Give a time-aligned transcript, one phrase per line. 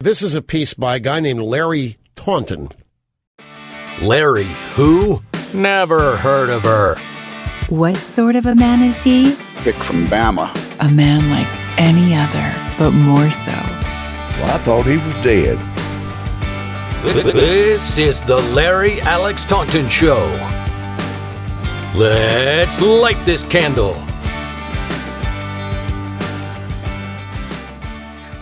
[0.00, 2.68] This is a piece by a guy named Larry Taunton.
[4.00, 5.24] Larry, who?
[5.52, 6.94] Never heard of her.
[7.68, 9.34] What sort of a man is he?
[9.56, 10.54] Pick from Bama.
[10.78, 11.48] A man like
[11.80, 13.50] any other, but more so.
[13.50, 15.58] Well, I thought he was dead.
[17.34, 20.26] This is the Larry Alex Taunton Show.
[21.96, 23.96] Let's light this candle.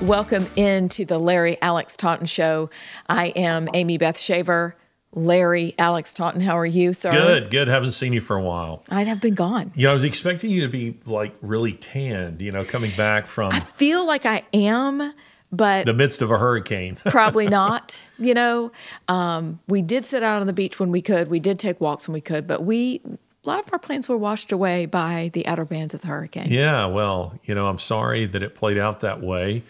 [0.07, 2.71] Welcome into the Larry Alex Taunton Show.
[3.09, 4.77] I am Amie Beth Shaver.
[5.13, 7.11] Larry Alex Taunton, how are you, sir?
[7.11, 7.67] Good, good.
[7.67, 8.85] Haven't seen you for a while.
[8.89, 9.73] I have been gone.
[9.75, 13.27] You know, I was expecting you to be like really tanned, you know, coming back
[13.27, 15.13] from I feel like I am,
[15.51, 16.99] but the midst of a hurricane.
[17.07, 18.07] probably not.
[18.17, 18.71] You know,
[19.09, 21.27] um, we did sit out on the beach when we could.
[21.27, 24.17] We did take walks when we could, but we a lot of our plans were
[24.17, 26.51] washed away by the outer bands of the hurricane.
[26.51, 29.63] yeah, well, you know, I'm sorry that it played out that way.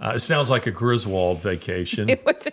[0.00, 2.08] Uh, it sounds like a Griswold vacation.
[2.18, 2.52] It was a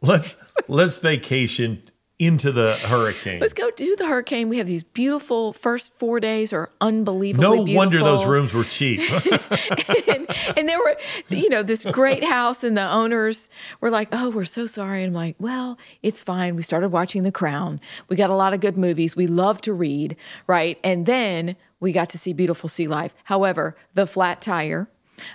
[0.00, 0.36] let's
[0.68, 1.82] let's vacation
[2.18, 3.38] into the hurricane.
[3.38, 4.48] Let's go do the hurricane.
[4.48, 7.76] We have these beautiful first four days are unbelievably no beautiful.
[7.76, 9.00] wonder those rooms were cheap.
[10.08, 10.96] and, and there were,
[11.28, 15.10] you know, this great house, and the owners were like, "Oh, we're so sorry." And
[15.10, 17.80] I'm like, "Well, it's fine." We started watching The Crown.
[18.08, 19.14] We got a lot of good movies.
[19.14, 20.78] We love to read, right?
[20.82, 23.14] And then we got to see beautiful sea life.
[23.24, 24.88] However, the flat tire,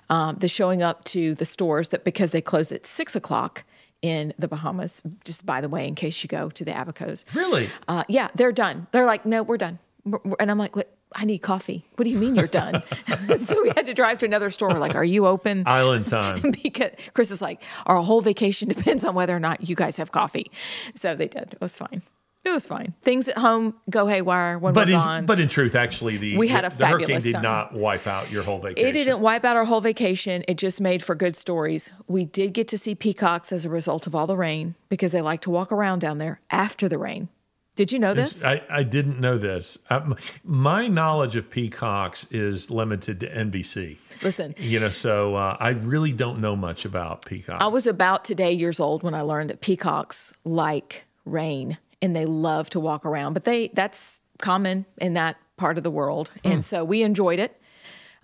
[0.10, 3.64] um, the showing up to the stores that because they close at six o'clock
[4.02, 5.04] in the Bahamas.
[5.24, 7.70] Just by the way, in case you go to the Abacos, really?
[7.88, 8.88] uh, yeah, they're done.
[8.92, 9.80] They're like, no, we're done.
[10.06, 10.90] We're- we're- And I'm like, what?
[11.16, 11.86] I need coffee.
[11.96, 12.82] What do you mean you're done?
[13.38, 14.70] so we had to drive to another store.
[14.70, 15.62] We're like, are you open?
[15.68, 16.42] Island time.
[16.64, 20.12] because Chris is like, our whole vacation depends on whether or not you guys have
[20.12, 20.50] coffee.
[20.96, 21.54] So they did.
[21.54, 22.02] It was fine.
[22.46, 22.94] It was fine.
[23.04, 25.26] Things at home go haywire when But we're in, gone.
[25.26, 27.42] but in truth, actually, the We had a the hurricane did time.
[27.42, 28.90] not wipe out your whole vacation.
[28.90, 30.44] it didn't wipe out our whole vacation.
[30.48, 31.92] It just made for good stories.
[32.08, 35.22] We did get to see peacocks as a result of all the rain because they
[35.22, 37.30] like to walk around down there after the rain.
[37.76, 38.44] Did you know this?
[38.46, 39.80] I, I didn't know this.
[39.90, 43.98] Um, my knowledge of peacocks is limited to NBC.
[44.22, 47.64] Listen, You know, so uh, I really don't know much about peacocks.
[47.64, 52.26] I was about today years old when I learned that peacocks like rain and they
[52.26, 56.30] love to walk around, but they that's common in that part of the world.
[56.44, 57.60] And so we enjoyed it.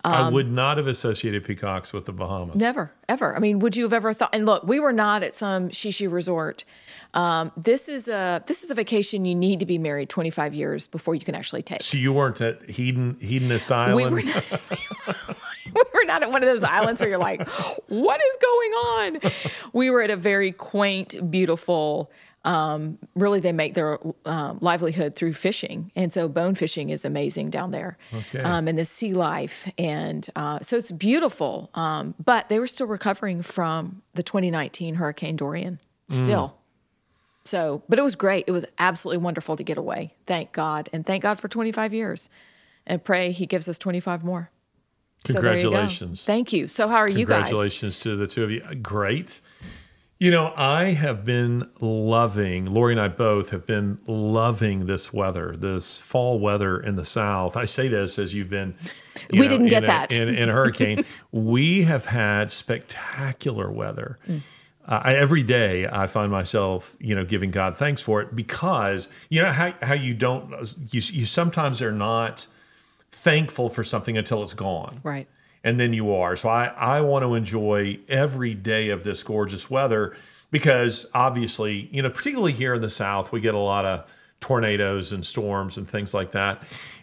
[0.04, 2.56] I um, would not have associated peacocks with the Bahamas.
[2.56, 3.34] Never, ever.
[3.34, 4.34] I mean, would you have ever thought?
[4.34, 6.64] And look, we were not at some shishi resort.
[7.12, 10.86] Um, this is a this is a vacation you need to be married 25 years
[10.86, 11.82] before you can actually take.
[11.82, 13.96] So you weren't at Hedon, Hedonist Island?
[13.96, 14.60] We were not,
[15.66, 17.46] we were not at one of those islands where you're like,
[17.88, 19.20] what is going on?
[19.72, 22.10] We were at a very quaint, beautiful.
[22.42, 27.50] Um, really, they make their um, livelihood through fishing, and so bone fishing is amazing
[27.50, 27.98] down there.
[28.14, 28.40] Okay.
[28.40, 31.70] Um, and the sea life, and uh, so it's beautiful.
[31.74, 35.80] Um, but they were still recovering from the 2019 Hurricane Dorian.
[36.08, 36.56] Still.
[37.44, 38.44] So, but it was great.
[38.48, 40.14] It was absolutely wonderful to get away.
[40.26, 40.88] Thank God.
[40.92, 42.30] And thank God for 25 years.
[42.86, 44.50] And pray He gives us 25 more.
[45.26, 45.62] So there you.
[45.62, 46.24] Congratulations.
[46.24, 46.66] Thank you.
[46.66, 47.44] So, how are you guys?
[47.44, 48.62] Congratulations to the two of you.
[48.76, 49.40] Great.
[50.20, 55.54] You know, I have been loving, Lori and I both have been loving this weather,
[55.56, 57.56] this fall weather in the South.
[57.56, 58.74] I say this as you've been.
[59.32, 60.12] you We didn't get in a- that.
[60.12, 61.06] In, in a hurricane.
[61.32, 64.18] we have had spectacular weather.
[64.28, 64.42] Mm.
[64.86, 69.08] Uh, I, every day I find myself, you know, giving God thanks for it because,
[69.30, 70.50] you know, how, how you don't,
[70.92, 72.46] you, you sometimes are not
[73.10, 75.28] thankful for something until it's gone Right.
[75.62, 76.36] And then you are.
[76.36, 80.16] So I, I want to enjoy every day of this gorgeous weather
[80.50, 84.10] because obviously, you know, particularly here in the South, we get a lot of
[84.40, 86.62] tornadoes and storms and things like that.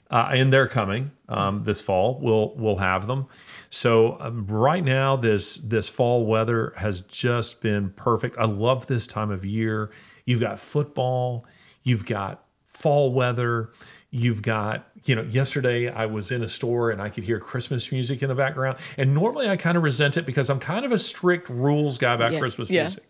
[0.09, 2.17] Uh, and they're coming um, this fall.
[2.22, 3.28] We'll we'll have them.
[3.69, 8.38] So um, right now, this this fall weather has just been perfect.
[8.38, 9.91] I love this time of year.
[10.25, 11.46] You've got football.
[11.84, 13.72] You've got fall weather.
[14.09, 17.91] You've got, you know, yesterday I was in a store and I could hear Christmas
[17.91, 18.78] music in the background.
[18.97, 22.13] And normally I kind of resent it because I'm kind of a strict rules guy
[22.13, 22.84] about Yeah, Christmas yeah.
[22.84, 23.03] music.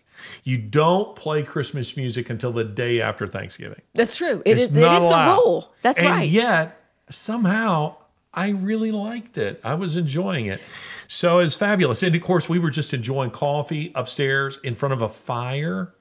[0.43, 3.81] You don't play Christmas music until the day after Thanksgiving.
[3.93, 4.41] That's true.
[4.43, 5.35] It It's is, it not is the allowed.
[5.35, 5.73] rule.
[5.83, 6.27] That's and right.
[6.27, 7.97] Yet somehow
[8.33, 9.61] I really liked it.
[9.63, 10.59] I was enjoying it.
[11.07, 12.01] So it's fabulous.
[12.01, 15.93] And of course, we were just enjoying coffee upstairs in front of a fire.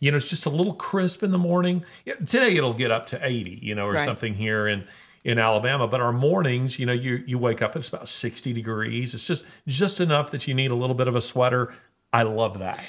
[0.00, 1.84] You know, it's just a little crisp in the morning.
[2.26, 4.00] Today it'll get up to 80, you know, or Right.
[4.04, 4.84] something here in
[5.22, 9.12] in Alabama, but our mornings, you know, you you wake up it's about 60 degrees.
[9.12, 11.72] It's just just enough that you need a little bit of a sweater.
[12.12, 12.80] I love that.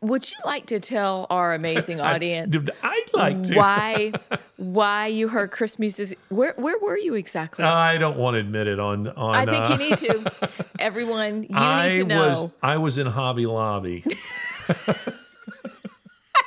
[0.00, 3.54] would you like to tell our amazing audience Dude, I'd like to.
[3.56, 4.12] why
[4.56, 6.18] why you heard Chris music?
[6.30, 7.64] Where where were you exactly?
[7.66, 9.34] I don't want to admit it on on.
[9.36, 10.32] I think uh, you need to.
[10.78, 12.28] Everyone, you I need to know.
[12.28, 14.02] was I was in Hobby Lobby.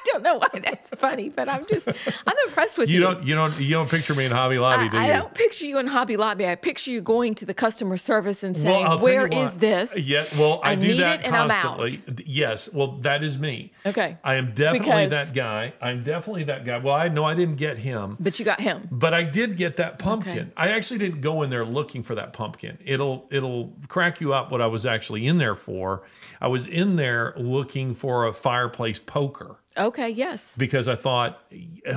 [0.07, 2.95] I don't know why that's funny, but I'm just I'm impressed with you.
[2.95, 5.13] You don't you don't you don't picture me in Hobby Lobby, do I, you?
[5.13, 6.48] I don't picture you in Hobby Lobby.
[6.48, 9.59] I picture you going to the customer service and saying, you "Where is what.
[9.59, 11.77] this?" Yeah, well, I, I do need that it and I'm out.
[11.77, 12.24] constantly.
[12.25, 13.74] Yes, well, that is me.
[13.86, 14.18] Okay.
[14.24, 15.74] I am definitely Because- that guy.
[15.81, 16.77] I'm definitely that guy.
[16.77, 18.88] Well, I know I didn't get him, But you got him.
[18.92, 20.38] but I did get that pumpkin.
[20.39, 20.50] Okay.
[20.57, 22.77] I actually didn't go in there looking for that pumpkin.
[22.86, 26.03] It'll it'll crack you up what I was actually in there for.
[26.42, 30.09] I was in there looking for a fireplace poker Okay.
[30.09, 30.57] Yes.
[30.57, 31.41] because I thought,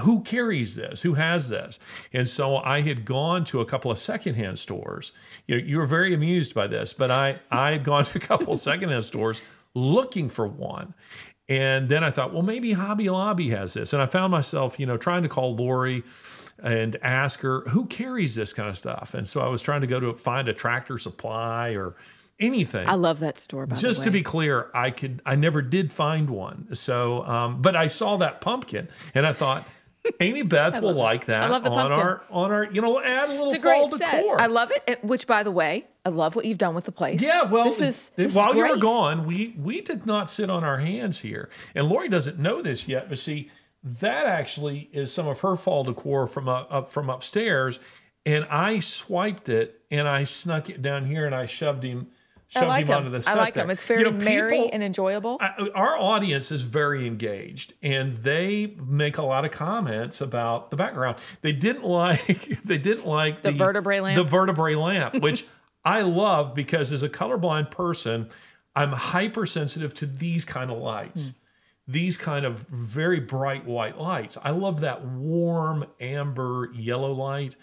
[0.00, 1.02] who carries this?
[1.02, 1.78] Who has this?
[2.12, 5.12] And so I had gone to a couple of secondhand stores.
[5.46, 8.20] You, know, you were very amused by this, but I, I had gone to a
[8.20, 9.42] couple of secondhand stores
[9.74, 10.94] looking for one.
[11.48, 13.92] And then I thought, well, maybe Hobby Lobby has this.
[13.92, 16.04] And I found myself, you know, trying to call Lori
[16.62, 19.14] and ask her who carries this kind of stuff.
[19.14, 21.94] And so I was trying to go to find a tractor supply or
[22.40, 23.66] anything I love that store.
[23.66, 23.88] By the way.
[23.92, 26.74] just to be clear, I could I never did find one.
[26.74, 29.68] So, um, but I saw that pumpkin and I thought
[30.20, 32.00] Amie Beth will like that I love the on pumpkin.
[32.00, 34.22] our on our you know add a little it's a fall great set.
[34.22, 34.40] decor.
[34.40, 35.04] I love it.
[35.04, 37.20] Which, by the way, I love what you've done with the place.
[37.20, 40.48] yeah, well, this is this is while you were gone, we we did not sit
[40.48, 43.50] on our hands here, and Lori doesn't know this yet, but see,
[43.84, 47.78] that actually is some of her fall decor from up, up from upstairs,
[48.24, 52.08] and I swiped it and I snuck it down here and I shoved him.
[52.56, 53.20] I like him onto them.
[53.22, 53.62] the I like there.
[53.64, 53.70] them.
[53.70, 55.38] It's very You know, merry people- and enjoyable.
[55.40, 60.76] I- our audience is very engaged and they make a lot of comments about the
[60.76, 61.16] background.
[61.42, 64.16] They didn't like they didn't like The vertebrae lamp?
[64.16, 65.44] The vertebrae lamp, which
[65.84, 68.28] I love because as a colorblind person,
[68.74, 71.28] I'm hypersensitive to these kind of lights.
[71.30, 71.34] Hmm.
[71.92, 74.38] These kind of very bright white lights.
[74.44, 77.56] I love that warm amber yellow light.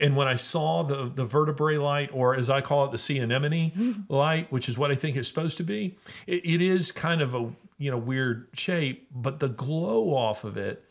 [0.00, 3.18] And when I saw the the vertebrae light, or as I call it, the sea
[3.18, 5.96] anemone light, which is what I think it's supposed to be,
[6.26, 10.56] it, it is kind of a you know weird shape, but the glow off of
[10.56, 10.84] it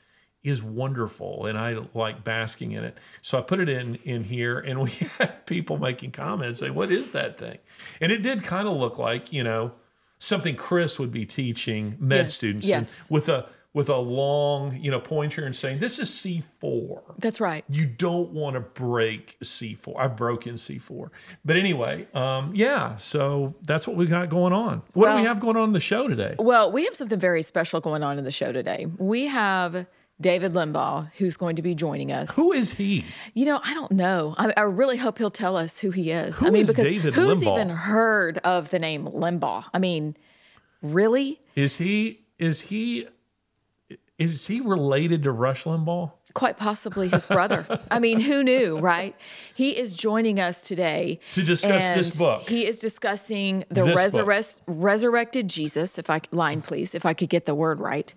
[0.44, 2.98] is wonderful, and I like basking in it.
[3.24, 6.92] So I put it in in here, and we had people making comments saying, "What
[6.92, 7.60] is that thing?"
[8.02, 9.74] And it did kind of look like you know
[10.18, 13.12] something Chris would be teaching med Yes, students yes.
[13.12, 17.40] with a with a long you know pointer and saying, "This is C 4 That's
[17.40, 17.64] right.
[17.70, 20.00] you don't want to break C4.
[20.00, 21.10] I've broken C4.
[21.44, 24.82] But anyway, um, yeah, so that's what we got going on.
[24.94, 26.36] What do we have going on in the show today?
[26.40, 28.88] Well, we have something very special going on in the show today.
[28.98, 29.88] We have
[30.22, 32.34] David Limbaugh, who's going to be joining us.
[32.36, 33.04] Who is he?
[33.34, 34.36] You know, I don't know.
[34.38, 36.40] I, I really hope he'll tell us who he is.
[36.40, 37.56] Who I mean, is because David who's Limbaugh?
[37.56, 39.66] even heard of the name Limbaugh?
[39.74, 40.16] I mean,
[40.82, 41.42] really?
[41.56, 43.08] Is he is he
[44.18, 46.12] is he related to Rush Limbaugh?
[46.34, 47.66] Quite possibly his brother.
[47.92, 49.16] I mean, who knew, right?
[49.54, 52.48] He is joining us today To discuss this book.
[52.48, 53.86] He is discussing the
[54.68, 55.98] resurrected Jesus.
[55.98, 58.14] If I line, please, if I could get the word right.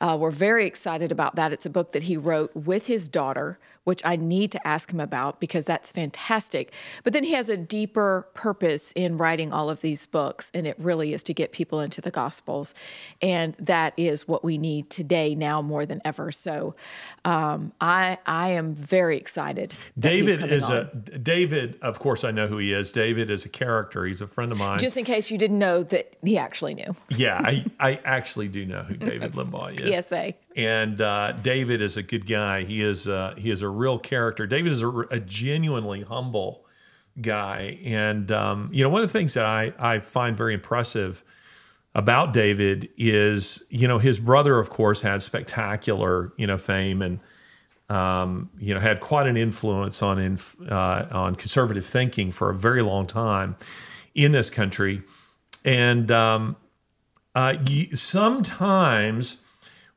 [0.00, 1.52] Uh, we're very excited about that.
[1.52, 5.00] It's a book that he wrote with his daughter, which I need to ask him
[5.00, 6.72] about because that's fantastic.
[7.02, 10.78] But then he has a deeper purpose in writing all of these books, and it
[10.78, 12.74] really is to get people into the Gospels.
[13.20, 16.30] And that is what we need today, now more than ever.
[16.30, 16.74] So
[17.24, 19.74] um, I, I am very excited.
[19.98, 20.76] David is on.
[20.76, 22.92] a David, of course I know who he is.
[22.92, 24.04] David is a character.
[24.04, 24.78] He's a friend of mine.
[24.78, 26.94] Just in case you didn't know that he actually knew.
[27.08, 30.06] yeah, I, I actually do know who David Limbaugh is.
[30.06, 30.34] PSA.
[30.56, 32.64] And uh, David is a good guy.
[32.64, 34.46] He is uh, he is a real character.
[34.46, 36.64] David is a, a genuinely humble
[37.20, 41.24] guy, and um, you know one of the things that I I find very impressive
[41.94, 47.20] about David is you know his brother of course had spectacular you know fame and
[47.88, 52.54] um, you know had quite an influence on inf- uh, on conservative thinking for a
[52.54, 53.56] very long time
[54.14, 55.02] in this country,
[55.64, 56.56] and um,
[57.34, 57.54] uh,
[57.94, 59.42] sometimes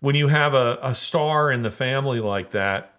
[0.05, 2.93] when you have a, a star in the family like that,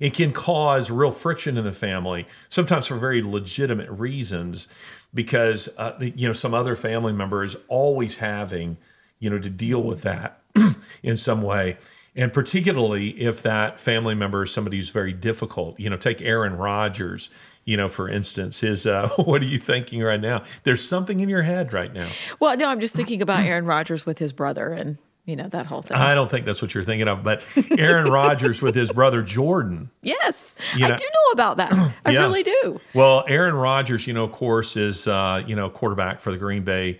[0.00, 4.66] it can cause real friction in the family, sometimes for very legitimate reasons,
[5.14, 8.78] because uh, you know some other family member is always having
[9.20, 10.40] you know to deal with that
[11.04, 11.76] in some way,
[12.16, 15.78] and particularly if that family member is somebody who's very difficult.
[15.78, 17.30] You know, take Aaron Rodgers.
[17.64, 20.42] You know, for instance, his uh, what are you thinking right now?
[20.64, 22.08] There's something in your head right now.
[22.40, 25.66] Well, no, I'm just thinking about Aaron Rodgers with his brother and, you know, that
[25.66, 25.96] whole thing.
[25.96, 27.46] I don't think that's what you're thinking of, but
[27.78, 29.90] Aaron Rodgers with his brother Jordan.
[30.02, 31.72] yes, You I do know about that.
[32.04, 32.20] I Yes.
[32.20, 32.80] really do.
[32.94, 36.64] Well, Aaron Rodgers, you know, of course, is uh, you know quarterback for the Green
[36.64, 36.98] Bay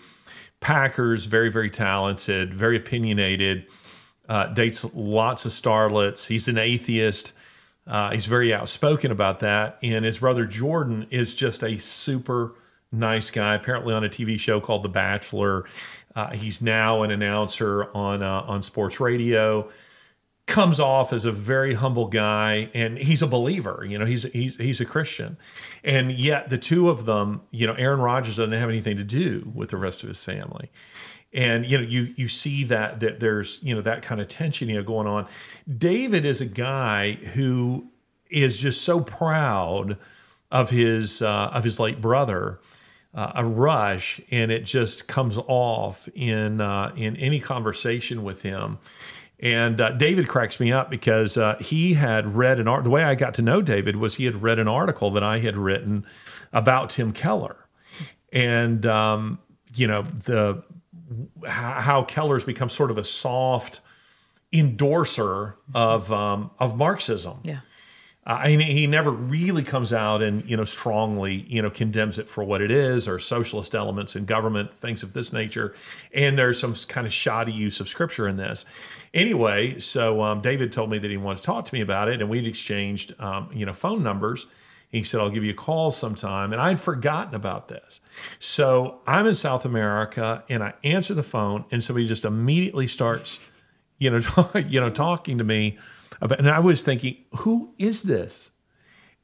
[0.60, 3.66] Packers, very, very talented, very opinionated,
[4.28, 6.26] uh, dates lots of starlets.
[6.26, 7.32] He's an atheist.
[7.86, 9.78] Uh, he's very outspoken about that.
[9.82, 12.54] And his brother Jordan is just a super
[12.92, 15.64] nice guy, apparently on a TV show called The Bachelor.
[16.14, 19.68] Uh, he's now an announcer on uh, on sports radio.
[20.46, 23.86] Comes off as a very humble guy, and he's a believer.
[23.88, 25.36] You know, he's he's he's a Christian,
[25.84, 29.52] and yet the two of them, you know, Aaron Rodgers doesn't have anything to do
[29.54, 30.70] with the rest of his family,
[31.32, 34.68] and you know, you you see that that there's you know that kind of tension
[34.68, 35.28] you know going on.
[35.68, 37.86] David is a guy who
[38.28, 39.96] is just so proud
[40.50, 42.58] of his uh, of his late brother
[43.14, 48.78] uh, a rush, and it just comes off in uh, in any conversation with him.
[49.40, 52.84] And uh, David cracks me up because uh, he had read an art.
[52.84, 55.38] The way I got to know David was he had read an article that I
[55.38, 56.04] had written
[56.52, 57.56] about Tim Keller,
[58.32, 59.38] and um,
[59.74, 60.62] you know the
[61.46, 63.80] how Keller's become sort of a soft
[64.52, 67.38] endorser of um, of Marxism.
[67.42, 67.60] Yeah.
[68.26, 72.18] Uh, I mean, he never really comes out and you know strongly you know condemns
[72.18, 75.74] it for what it is or socialist elements in government things of this nature.
[76.14, 78.66] And there's some kind of shoddy use of scripture in this.
[79.14, 82.20] Anyway, so um, David told me that he wanted to talk to me about it,
[82.20, 84.46] and we'd exchanged um, you know phone numbers.
[84.90, 86.52] He said, I'll give you a call sometime.
[86.52, 88.00] And I'd forgotten about this.
[88.40, 93.38] So I'm in South America and I answer the phone, and somebody just immediately starts,
[93.98, 95.78] you know, you know, talking to me
[96.20, 98.50] and I was thinking, who is this?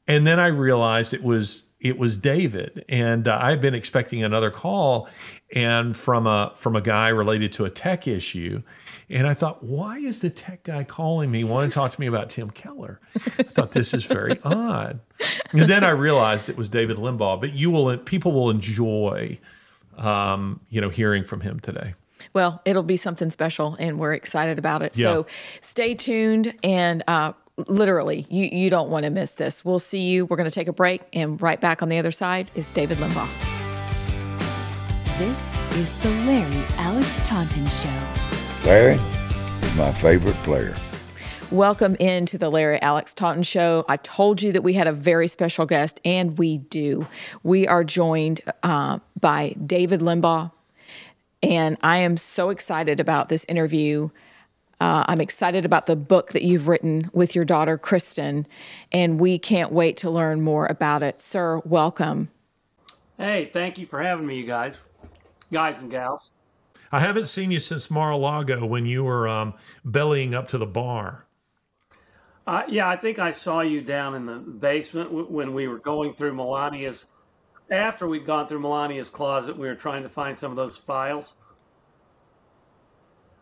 [0.07, 4.49] And then I realized it was it was David, and uh, I'd been expecting another
[4.49, 5.07] call,
[5.53, 8.63] and from a from a guy related to a tech issue,
[9.09, 12.07] and I thought, why is the tech guy calling me, wanting to talk to me
[12.07, 12.99] about Tim Keller?
[13.15, 14.99] I thought this is very odd.
[15.53, 17.39] And then I realized it was David Limbaugh.
[17.39, 19.39] But you will people will enjoy,
[19.97, 21.93] um, you know, hearing from him today.
[22.33, 24.95] Well, it'll be something special, and we're excited about it.
[24.95, 25.25] So
[25.61, 27.03] stay tuned and.
[27.07, 27.33] Uh,
[27.65, 29.65] Literally, you, you don't want to miss this.
[29.65, 30.27] We'll see you.
[30.27, 32.99] We're going to take a break, and right back on the other side is David
[32.99, 33.27] Limbaugh.
[35.17, 37.99] This is the Larry Alex Taunton Show.
[38.63, 38.99] Larry
[39.63, 40.77] is my favorite player.
[41.49, 43.85] Welcome into the Larry Alex Taunton Show.
[43.89, 47.07] I told you that we had a very special guest, and we do.
[47.41, 50.51] We are joined uh, by David Limbaugh,
[51.43, 54.09] and I am so excited about this interview.
[54.79, 58.45] Uh, I'm excited about the book that you've written with your daughter, Kristen,
[58.91, 61.19] and we can't wait to learn more about it.
[61.19, 62.29] Sir, welcome.
[63.17, 64.77] Hey, thank you for having me, you guys,
[65.51, 66.31] guys and gals.
[66.91, 71.25] I haven't seen you since Mar-a-Lago when you were um, bellying up to the bar.
[72.45, 75.79] Uh, yeah, I think I saw you down in the basement w- when we were
[75.79, 77.05] going through Melania's.
[77.69, 81.33] After we'd gone through Melania's closet, we were trying to find some of those files.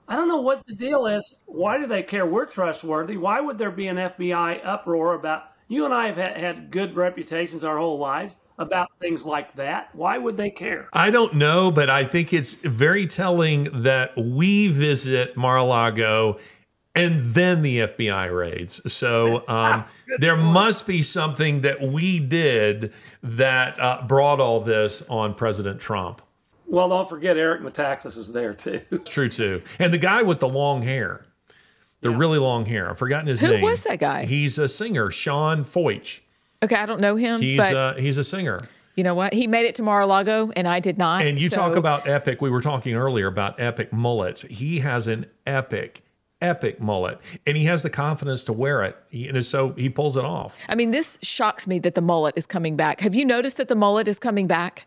[0.08, 1.36] I don't know what the deal is.
[1.46, 2.26] Why do they care?
[2.26, 3.18] We're trustworthy.
[3.18, 5.44] Why would there be an FBI uproar about?
[5.68, 9.90] You and I have had, good reputations our whole lives about things like that.
[9.94, 10.90] Why would they care?
[10.94, 16.38] I don't know, but I think it's very telling that we visit Mar-a-Lago
[16.96, 18.82] and then the FBI raids.
[18.92, 19.86] So um,
[20.20, 26.22] there must be something that we did that uh, brought all this on President Trump.
[26.68, 28.82] Well, don't forget Eric Metaxas was there too.
[28.92, 29.62] It's true too.
[29.78, 31.26] And the guy with the long hair,
[32.02, 32.90] the really long hair.
[32.90, 33.60] I've forgotten his Who name.
[33.60, 34.26] Who was that guy?
[34.26, 36.22] He's a singer, Sean Feucht.
[36.64, 38.60] Okay, I don't know him, He's but uh, he's a singer.
[38.96, 39.34] you know what?
[39.34, 41.26] He made it to Mar-a-Lago, and I did not.
[41.26, 42.42] And you so- talk about epic.
[42.42, 44.42] We were talking earlier about epic mullets.
[44.44, 46.02] He has an epic,
[46.42, 48.98] epic mullet, and he has the confidence to wear it.
[49.10, 50.58] He, and so he pulls it off.
[50.70, 53.00] I mean, this shocks me that the mullet is coming back.
[53.02, 54.86] Have you noticed that the mullet is coming back?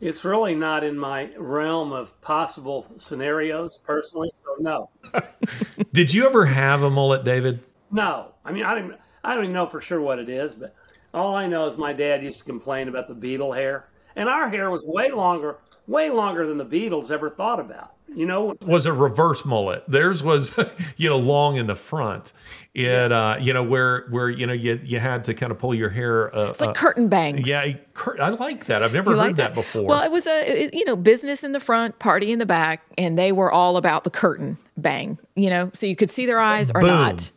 [0.00, 4.30] It's really not in my realm of possible scenarios personally.
[4.44, 4.90] So no,
[5.92, 7.60] Did you ever have a mullet, David?
[7.90, 8.32] no.
[8.44, 8.94] I mean, I don't.
[9.24, 10.72] I don't even know for sure what it is, but
[11.12, 14.48] all I know is my dad used to complain about the Beatle hair, and our
[14.48, 15.58] hair was way longer,
[15.88, 17.95] way longer than the Beatles ever thought about.
[18.14, 19.84] You know, Was a reverse mullet.
[19.88, 20.56] Theirs was,
[20.96, 22.32] you know, long in the front.
[22.72, 25.74] It, uh, you know, where where you know you you had to kind of pull
[25.74, 26.34] your hair.
[26.34, 27.46] Uh, It's like curtain bangs.
[27.48, 28.82] yeah, I, cur- I like that.
[28.82, 29.82] I've never You heard like that, before.
[29.84, 33.18] Well, it was a you know business in the front, party in the back, and
[33.18, 35.18] they were all about the curtain bang.
[35.34, 36.88] You know, so you could see their eyes or Boom.
[36.90, 37.30] not.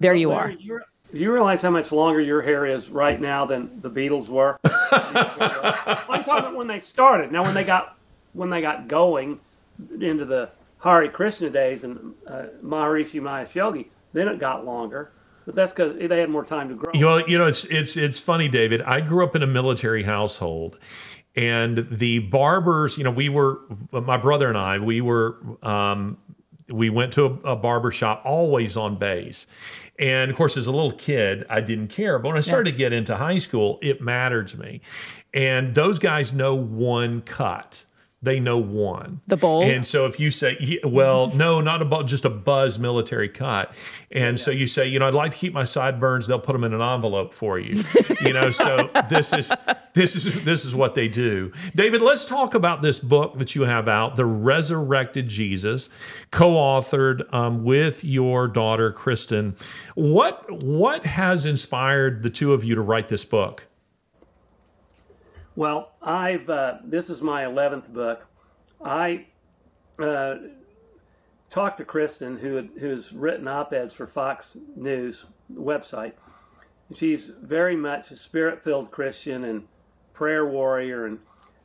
[0.00, 0.50] There you are.
[0.50, 4.28] You're- do you realize how much longer your hair is right now than the Beatles
[4.28, 4.58] were?
[4.64, 7.32] I'm talking when they started.
[7.32, 7.96] Now, when they got
[8.32, 9.38] when they got going
[10.00, 10.50] into the
[10.82, 15.12] Hare Krishna days and uh, Maharishi Mahesh Yogi, then it got longer.
[15.44, 16.92] But that's because they had more time to grow.
[16.92, 18.82] You know, you know, it's it's it's funny, David.
[18.82, 20.80] I grew up in a military household,
[21.36, 23.60] and the barbers, you know, we were
[23.92, 26.18] my brother and I, we were um,
[26.68, 29.46] we went to a, a barber shop always on base.
[29.98, 32.18] And of course, as a little kid, I didn't care.
[32.18, 34.80] But when I started to get into high school, it mattered to me.
[35.32, 37.84] And those guys know one cut.
[38.22, 39.20] They know one.
[39.26, 39.62] The bowl?
[39.62, 43.72] And so if you say, well, no, not a about just a buzz military cut.
[44.10, 46.26] And so you say, you know, I'd like to keep my sideburns.
[46.26, 47.82] They'll put them in an envelope for you.
[48.20, 49.52] you know, so this is
[49.94, 51.52] this is this is what they do.
[51.74, 55.88] David, let's talk about this book that you have out, The Resurrected Jesus,
[56.30, 59.56] co-authored um, with your daughter Kristen.
[59.94, 63.66] What what has inspired the two of you to write this book?
[65.56, 68.26] Well, I've uh, this is my eleventh book.
[68.84, 69.26] I
[69.98, 70.34] uh,
[71.48, 76.12] talked to Kristen, who who's written op-eds for Fox News website.
[76.94, 79.66] She's very much a spirit-filled Christian and
[80.12, 81.20] prayer warrior, and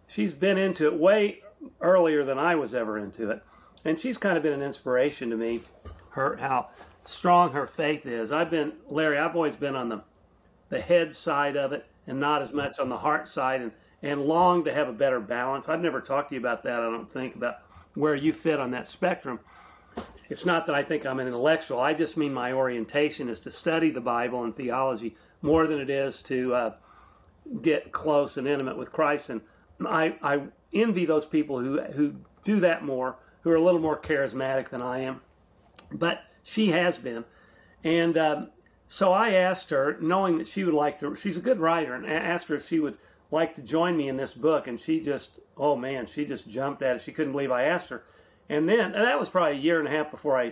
[0.07, 1.41] she's been into it way
[1.81, 3.43] earlier than I was ever into it.
[3.83, 5.63] And she's kind of been an inspiration to me.
[6.12, 6.69] Her how
[7.03, 8.31] strong her faith is.
[8.31, 9.17] I've been Larry.
[9.17, 10.01] I've always been on the
[10.69, 14.22] the head side of it and not as much on the heart side and, and
[14.22, 15.70] long to have a better balance.
[15.70, 17.58] I've never talked to you about that, I don't think, about
[17.93, 19.39] where you fit on that spectrum.
[20.29, 21.79] It's not that I think I'm an intellectual.
[21.79, 25.89] I just mean my orientation is to study the Bible and theology more than it
[25.89, 26.74] is to uh,
[27.62, 29.29] get close and intimate with Christ.
[29.29, 29.41] And
[29.86, 30.43] I, I
[30.74, 34.81] envy those people who, who do that more, who are a little more charismatic than
[34.81, 35.22] I am.
[35.91, 37.25] But she has been.
[37.84, 38.50] And um,
[38.93, 42.05] so I asked her, knowing that she would like to, she's a good writer, and
[42.05, 42.98] I asked her if she would
[43.31, 44.67] like to join me in this book.
[44.67, 47.01] And she just, oh man, she just jumped at it.
[47.01, 48.03] She couldn't believe I asked her.
[48.50, 50.51] And then, and that was probably a year and a half before I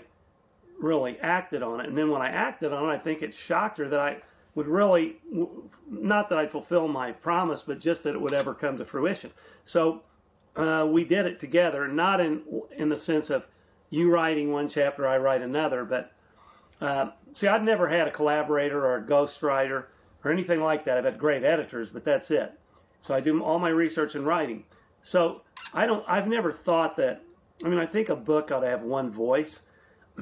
[0.79, 1.87] really acted on it.
[1.87, 4.21] And then when I acted on it, I think it shocked her that I
[4.55, 5.17] would really,
[5.89, 9.31] not that I'd fulfill my promise, but just that it would ever come to fruition.
[9.65, 10.03] So
[10.55, 12.43] uh, we did it together, not in
[12.73, 13.47] in the sense of
[13.89, 16.13] you writing one chapter, I write another, but
[16.81, 19.85] uh, see, I've never had a collaborator or a ghostwriter
[20.23, 20.97] or anything like that.
[20.97, 22.53] I've had great editors, but that's it.
[22.99, 24.65] So I do all my research and writing.
[25.01, 25.41] So
[25.73, 26.03] I don't.
[26.07, 27.21] I've never thought that.
[27.63, 29.61] I mean, I think a book ought to have one voice.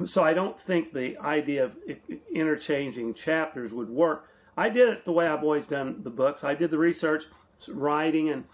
[0.04, 1.76] So I don't think the idea of
[2.32, 4.28] interchanging chapters would work.
[4.56, 6.44] I did it the way I've always done the books.
[6.44, 7.24] I did the research,
[7.66, 8.44] writing, and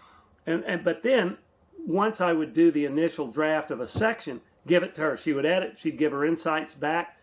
[0.47, 1.37] and, and but then
[1.85, 5.17] once I would do the initial draft of a section, give it to her.
[5.17, 5.77] She would edit.
[5.77, 7.14] She'd give her insights back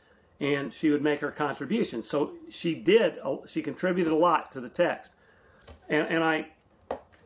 [0.43, 2.03] and she would make her contribution.
[2.03, 3.15] So she did,
[3.47, 5.13] she contributed a lot to the text.
[5.89, 6.49] And, and I,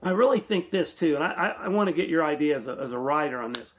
[0.02, 2.78] I really think this too, and I, I want to get your idea as a,
[2.78, 3.74] as a writer on this.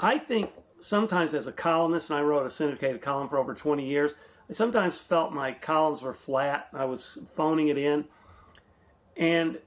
[0.00, 0.50] I think
[0.80, 4.14] sometimes as a columnist, and I wrote a syndicated column for over 20 years,
[4.50, 6.66] I sometimes felt my columns were flat.
[6.72, 8.04] I was phoning it in.
[9.16, 9.60] And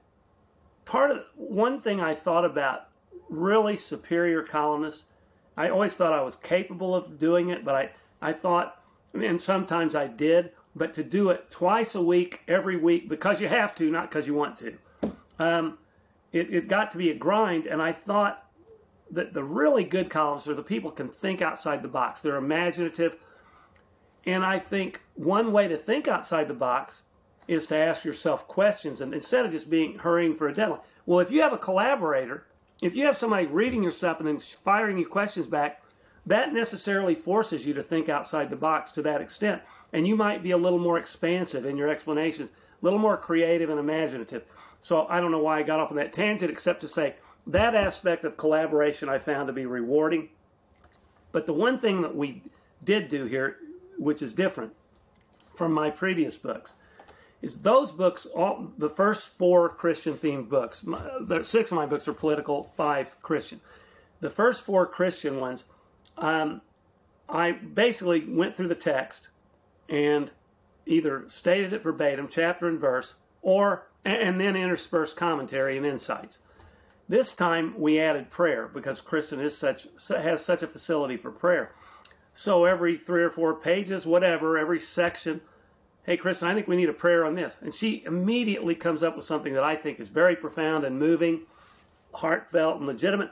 [0.84, 2.88] part of one thing I thought about
[3.30, 5.04] really superior columnists,
[5.56, 8.79] I always thought I was capable of doing it, but I, I thought
[9.14, 13.48] and sometimes I did, but to do it twice a week, every week, because you
[13.48, 14.78] have to, not because you want to,
[15.38, 15.78] um,
[16.32, 17.66] it, it got to be a grind.
[17.66, 18.46] And I thought
[19.10, 22.22] that the really good columns are the people can think outside the box.
[22.22, 23.16] They're imaginative.
[24.26, 27.02] And I think one way to think outside the box
[27.48, 30.80] is to ask yourself questions and instead of just being hurrying for a deadline.
[31.04, 32.46] Well, if you have a collaborator,
[32.80, 35.82] if you have somebody reading your stuff and then firing you questions back,
[36.26, 39.62] that necessarily forces you to think outside the box to that extent.
[39.92, 43.70] And you might be a little more expansive in your explanations, a little more creative
[43.70, 44.44] and imaginative.
[44.80, 47.14] So I don't know why I got off on that tangent, except to say
[47.46, 50.28] that aspect of collaboration I found to be rewarding.
[51.32, 52.42] But the one thing that we
[52.84, 53.56] did do here,
[53.98, 54.72] which is different
[55.54, 56.74] from my previous books,
[57.42, 60.84] is those books, all the first four Christian themed books,
[61.42, 63.60] six of my books are political, five Christian.
[64.20, 65.64] The first four Christian ones
[66.20, 66.60] um,
[67.28, 69.28] I basically went through the text
[69.88, 70.30] and
[70.86, 76.38] either stated it verbatim, chapter and verse, or and then interspersed commentary and insights.
[77.08, 81.74] This time we added prayer because Kristen is such has such a facility for prayer.
[82.32, 85.40] So every three or four pages, whatever, every section,
[86.04, 89.16] hey Kristen, I think we need a prayer on this, and she immediately comes up
[89.16, 91.42] with something that I think is very profound and moving,
[92.14, 93.30] heartfelt and legitimate.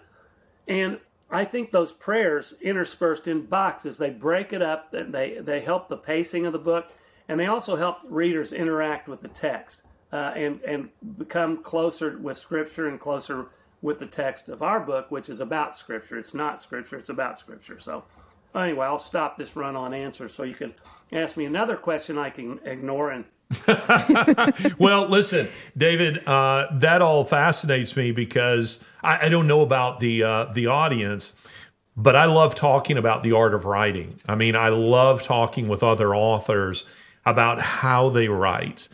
[0.66, 0.98] And
[1.30, 5.96] I think those prayers interspersed in boxes, they break it up, they, they help the
[5.96, 6.86] pacing of the book,
[7.28, 10.88] and they also help readers interact with the text uh, and, and
[11.18, 13.48] become closer with Scripture and closer
[13.82, 16.18] with the text of our book, which is about Scripture.
[16.18, 17.78] It's not Scripture, it's about Scripture.
[17.78, 18.04] So
[18.54, 20.74] Anyway, I'll stop this run on answer so you can
[21.12, 23.24] ask me another question I can ignore and
[24.78, 30.22] well, listen, David, uh, that all fascinates me because I, I don't know about the
[30.22, 31.32] uh, the audience,
[31.96, 34.20] but I love talking about the art of writing.
[34.28, 36.84] I mean, I love talking with other authors
[37.24, 38.88] about how they write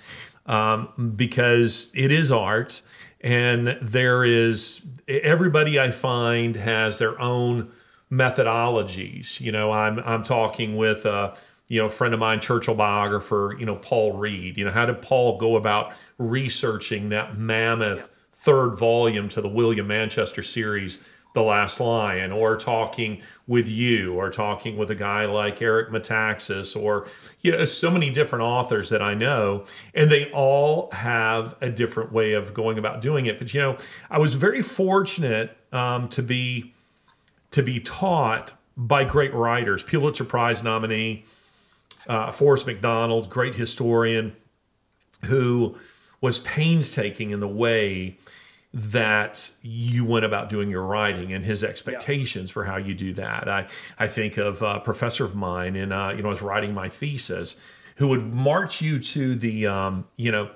[0.46, 2.80] um, because it is art,
[3.20, 7.72] and there is everybody I find has their own
[8.10, 9.40] methodologies.
[9.40, 11.06] You know, I'm I'm talking with.
[11.06, 11.34] Uh,
[11.66, 14.58] you know, a friend of mine, Churchill biographer, you know, Paul Reid.
[14.58, 19.86] You know, how did Paul go about researching that mammoth third volume to the William
[19.86, 20.98] Manchester series,
[21.32, 26.80] The Last Lion, or talking with you, or talking with a guy like Eric Metaxas,
[26.80, 27.06] or
[27.40, 29.64] you know, so many different authors that I know,
[29.94, 33.38] and they all have a different way of going about doing it.
[33.38, 33.78] But you know,
[34.10, 36.73] I was very fortunate um, to be
[37.54, 41.24] to be taught by great writers, Pulitzer Prize nominee
[42.08, 44.34] uh, Forrest McDonald, great historian,
[45.26, 45.78] who
[46.20, 48.18] was painstaking in the way
[48.72, 52.54] that you went about doing your writing and his expectations yeah.
[52.54, 53.48] for how you do that.
[53.48, 53.68] I,
[54.00, 56.88] I think of a professor of mine, and uh, you know, I was writing my
[56.88, 57.54] thesis,
[57.96, 60.50] who would march you to the, um, you know,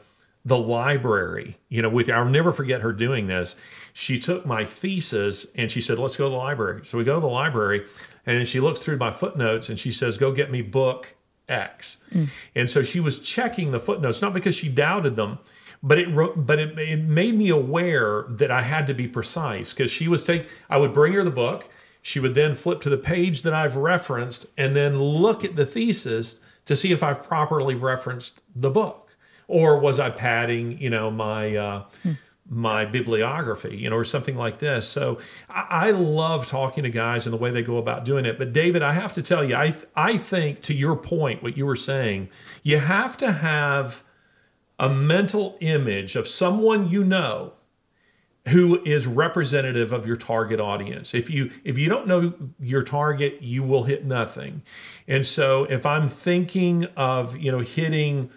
[0.45, 1.59] the library.
[1.69, 3.55] You know, with I'll never forget her doing this.
[3.99, 7.15] She took my thesis and she said, "Let's go to the library." So we go
[7.15, 7.85] to the library,
[8.25, 11.17] and she looks through my footnotes and she says, "Go get me book
[11.49, 11.99] X.
[12.15, 12.29] Mm.
[12.55, 15.39] And so she was checking the footnotes, not because she doubted them,
[15.83, 19.91] but it but it, it made me aware that I had to be precise because
[19.91, 21.69] she was take I would bring her the book,
[22.01, 25.67] she would then flip to the page that I've referenced and then look at the
[25.67, 29.17] thesis to see if I've properly referenced the book
[29.49, 32.17] or was I padding, you know, my uh, mm
[32.49, 34.89] my bibliography, you know, or something like this.
[34.89, 35.19] So
[35.51, 38.39] I, I, love talking to guys and the way they go about doing it.
[38.39, 41.67] But David, I have to tell you, I I think to your point, what you
[41.67, 42.31] were saying,
[42.63, 44.03] you have to have
[44.79, 47.53] a mental image of someone you know
[48.49, 51.15] who is representative of your target audience.
[51.15, 54.63] If you if you don't know your target, you will hit nothing.
[55.07, 58.31] And so if I'm thinking of, you know, hitting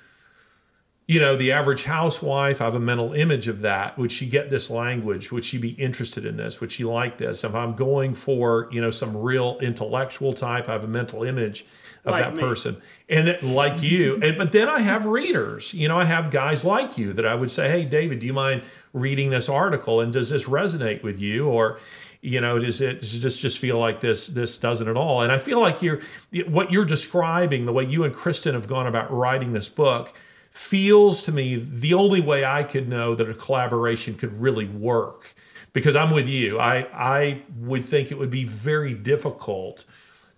[1.08, 3.98] you know, the average housewife, I have a mental image of that.
[3.98, 5.32] Would she get this language?
[5.32, 6.62] Would she be interested in this?
[6.62, 7.44] Would she like this?
[7.44, 11.66] If I'm going for, you know, some real intellectual type, I have a mental image
[12.06, 12.40] of like that me.
[12.40, 12.82] person.
[13.10, 16.64] And that, like you, and, but then I have readers, you know, I have guys
[16.64, 20.00] like you that I would say, Hey, David, do you mind reading this article?
[20.00, 21.48] And does this resonate with you?
[21.48, 21.80] Or,
[22.22, 25.22] you know, does it, does it just, just feel like this, this doesn't at all?
[25.22, 26.00] And I feel like you're,
[26.48, 30.14] what you're describing, the way you and Kristen have gone about writing this book,
[30.52, 35.34] feels to me the only way I could know that a collaboration could really work.
[35.74, 36.60] Because I'm with you.
[36.60, 39.86] I, I would think it would be very difficult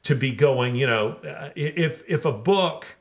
[0.03, 1.17] to be going, you know,
[1.55, 2.97] if if a book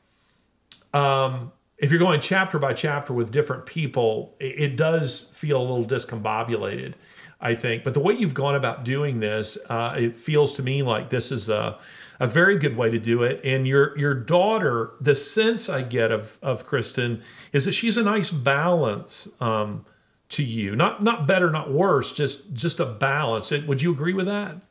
[0.93, 5.63] um, if you're going chapter by chapter with different people, it, it, does feel a
[5.63, 6.93] little discombobulated,
[7.41, 7.83] I think.
[7.83, 11.31] But the way you've gone about doing this, uh, it feels to me like this
[11.31, 11.77] is a
[12.19, 13.41] a very good way to do it.
[13.43, 17.21] And your your daughter, the sense I get of of Kristen
[17.51, 19.85] is that she's a nice balance um,
[20.29, 20.75] to you.
[20.75, 23.51] Not not better, not worse, just just a balance.
[23.51, 24.63] Would you agree with that?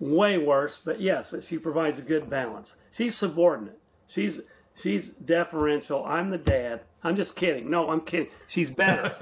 [0.00, 2.74] Way worse, but yes, she provides a good balance.
[2.92, 3.78] She's subordinate.
[4.06, 4.40] She's
[4.80, 6.04] she's deferential.
[6.04, 6.82] I'm the dad.
[7.02, 7.70] I'm just kidding.
[7.70, 8.28] No, I'm kidding.
[8.46, 9.14] She's better.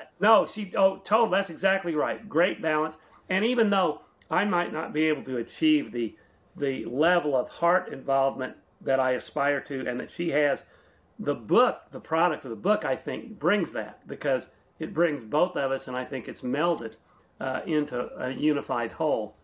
[0.20, 1.28] no, she oh total.
[1.28, 2.28] That's exactly right.
[2.28, 2.96] Great balance.
[3.28, 6.14] And even though I might not be able to achieve the
[6.56, 10.64] the level of heart involvement that I aspire to and that she has.
[11.18, 15.56] The book, the product of the book, I think brings that because it brings both
[15.56, 16.94] of us, and I think it's melded
[17.40, 19.36] uh, into a unified whole,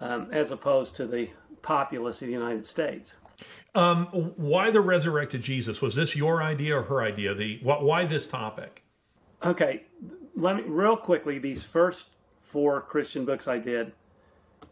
[0.00, 1.28] um, as opposed to the
[1.62, 3.14] populace of the United States.
[3.74, 5.80] Um, why the resurrected Jesus?
[5.80, 7.34] Was this your idea or her idea?
[7.34, 8.84] The why this topic?
[9.42, 9.84] Okay,
[10.36, 11.38] let me real quickly.
[11.38, 12.06] These first
[12.42, 13.92] four Christian books I did.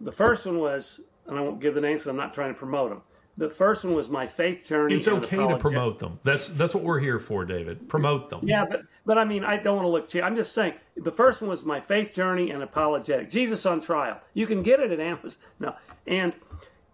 [0.00, 2.58] The first one was and I won't give the names because I'm not trying to
[2.58, 3.02] promote them.
[3.36, 4.96] The first one was my faith journey.
[4.96, 6.18] It's okay to promote them.
[6.24, 7.88] That's that's what we're here for, David.
[7.88, 8.40] Promote them.
[8.42, 10.24] Yeah, but but I mean, I don't want to look cheap.
[10.24, 13.30] I'm just saying the first one was my faith journey and apologetic.
[13.30, 14.20] Jesus on trial.
[14.34, 15.40] You can get it at Amazon.
[15.60, 15.76] No,
[16.08, 16.34] and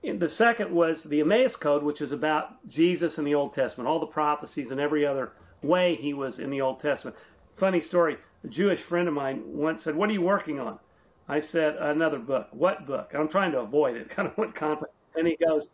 [0.02, 3.98] the second was the Emmaus Code, which is about Jesus in the Old Testament, all
[3.98, 7.16] the prophecies and every other way he was in the Old Testament.
[7.54, 8.18] Funny story.
[8.42, 10.78] A Jewish friend of mine once said, "What are you working on?"
[11.28, 12.48] I said, another book.
[12.52, 13.12] What book?
[13.14, 14.08] I'm trying to avoid it.
[14.10, 14.92] Kind of went conflict.
[15.16, 15.70] And he goes,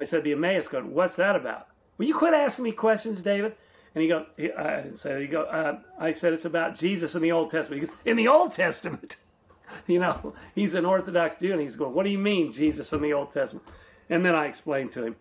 [0.00, 0.84] I said, the Emmaus Code.
[0.84, 1.68] What's that about?
[1.98, 3.54] Will you quit asking me questions, David?
[3.94, 5.20] And he goes, I didn't say that.
[5.20, 7.82] He go, uh, I said, it's about Jesus in the Old Testament.
[7.82, 9.16] He goes, in the Old Testament?
[9.86, 13.02] you know, he's an Orthodox Jew, and he's going, "What do you mean, Jesus in
[13.02, 13.66] the Old Testament?"
[14.08, 15.16] And then I explained to him.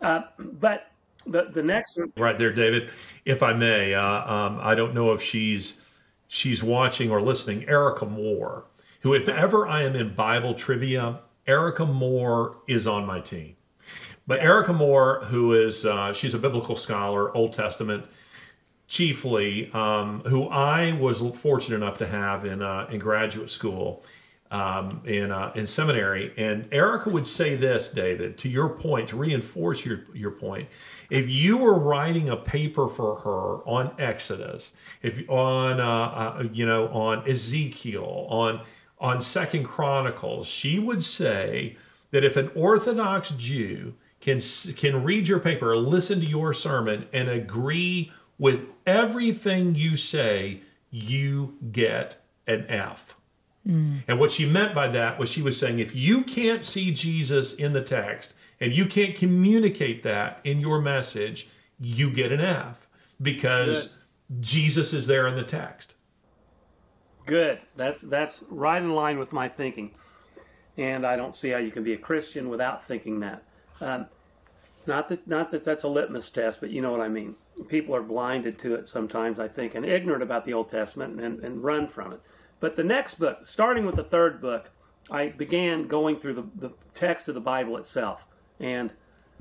[0.00, 0.90] Uh, but
[1.26, 2.90] the the next one, right there, David,
[3.24, 5.80] if I may, uh, um, I don't know if she's
[6.26, 7.68] she's watching or listening.
[7.68, 8.64] Erica Moore,
[9.00, 13.56] who, if ever I am in Bible trivia, Erica Moore is on my team.
[14.26, 18.04] But Erica Moore, who is uh, she's a biblical scholar, Old Testament
[18.86, 24.04] chiefly, um, who I was fortunate enough to have in uh, in graduate school,
[24.50, 26.34] um, in uh, in seminary.
[26.36, 30.68] And Erica would say this, David, to your point, to reinforce your your point.
[31.08, 36.66] If you were writing a paper for her on Exodus, if on uh, uh you
[36.66, 38.60] know on Ezekiel, on
[39.00, 41.76] on Second Chronicles, she would say
[42.10, 44.40] that if an Orthodox Jew can
[44.76, 51.56] can read your paper, listen to your sermon, and agree with everything you say, you
[51.70, 53.16] get an F.
[53.66, 54.02] Mm.
[54.08, 57.54] And what she meant by that was she was saying if you can't see Jesus
[57.54, 62.88] in the text and you can't communicate that in your message, you get an F
[63.20, 64.40] because Good.
[64.40, 65.94] Jesus is there in the text.
[67.28, 67.60] Good.
[67.76, 69.92] That's that's right in line with my thinking.
[70.78, 73.42] And I don't see how you can be a Christian without thinking that.
[73.80, 74.06] Um,
[74.86, 77.34] not that not that that's a litmus test, but you know what I mean.
[77.68, 81.44] People are blinded to it sometimes, I think, and ignorant about the Old Testament and,
[81.44, 82.20] and run from it.
[82.60, 84.70] But the next book, starting with the third book,
[85.10, 88.26] I began going through the, the text of the Bible itself.
[88.58, 88.92] And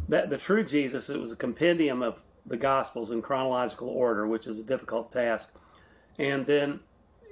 [0.10, 4.48] that the true Jesus, it was a compendium of the Gospels in chronological order, which
[4.48, 5.50] is a difficult task.
[6.20, 6.80] And then,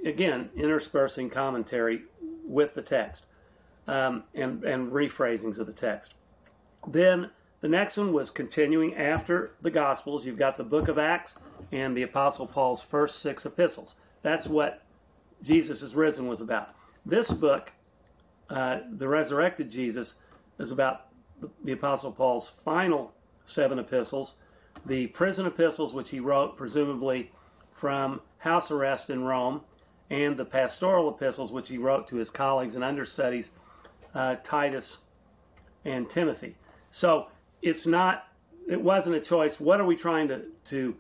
[0.06, 2.04] again, interspersing commentary
[2.48, 3.26] with the text
[3.88, 6.14] um, and, and rephrasings of the text.
[6.88, 10.26] Then the next one was continuing after the Gospels.
[10.26, 11.36] You've got the book of Acts
[11.72, 13.96] and the Apostle Paul's first six epistles.
[14.22, 14.84] That's what
[15.42, 16.76] Jesus is risen was about.
[17.06, 17.72] This book,
[18.50, 20.16] uh, The Resurrected Jesus,
[20.60, 21.08] is about
[21.42, 23.14] the, the Apostle Paul's final
[23.44, 24.36] seven epistles,
[24.86, 27.32] the prison epistles, which he wrote presumably
[27.74, 29.62] from house arrest in Rome,
[30.10, 33.50] and the pastoral epistles, which he wrote to his colleagues and understudies,
[34.14, 34.98] uh, Titus
[35.84, 36.56] and Timothy.
[36.92, 37.28] So
[37.62, 38.28] it's not
[38.68, 40.96] it wasn't a choice what are we trying to to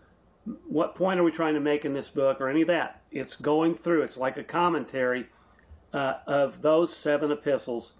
[0.67, 3.35] what point are we trying to make in this book or any of that it's
[3.35, 5.27] going through it's like a commentary
[5.93, 7.93] uh, of those seven epistles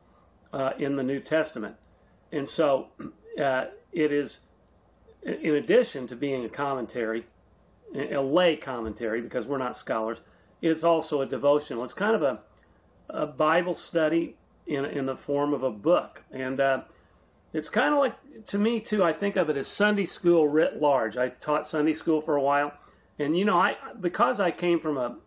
[0.54, 1.76] uh, in the new testament
[2.32, 2.88] and so
[3.42, 4.40] uh, it is
[5.24, 7.26] in addition to being a commentary
[7.96, 10.22] a lay commentary because we're not scholars
[10.62, 12.40] it's also a devotional it's kind of a,
[13.10, 14.36] a bible study
[14.68, 16.82] in, in the form of a book and uh,
[17.56, 19.02] it's kind of like to me too.
[19.02, 21.16] I think of it as Sunday school writ large.
[21.16, 22.74] I taught Sunday school for a while,
[23.18, 25.18] and you know, I because I came from a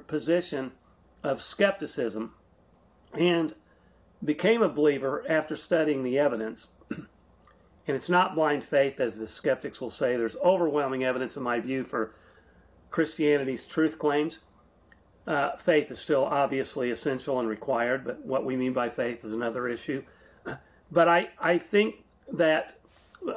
[0.00, 0.72] position
[1.22, 2.34] of skepticism
[3.14, 3.54] and
[4.22, 6.68] became a believer after studying the evidence.
[6.90, 7.06] and
[7.86, 10.14] it's not blind faith, as the skeptics will say.
[10.18, 12.14] There's overwhelming evidence, in my view, for
[12.96, 14.38] Christianity's truth claims.
[15.26, 19.34] Uh, faith is still obviously essential and required, but what we mean by faith is
[19.34, 20.02] another issue.
[20.90, 22.78] But I, I think that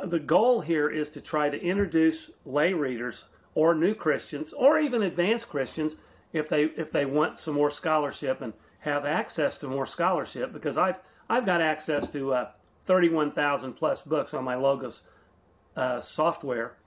[0.06, 5.02] the goal here is to try to introduce lay readers or new Christians or even
[5.02, 5.96] advanced Christians
[6.32, 10.78] if they if they want some more scholarship and have access to more scholarship because
[10.78, 12.52] I've I've got access to uh,
[12.86, 15.02] 31,000 plus books on my Logos
[15.76, 16.78] uh, software,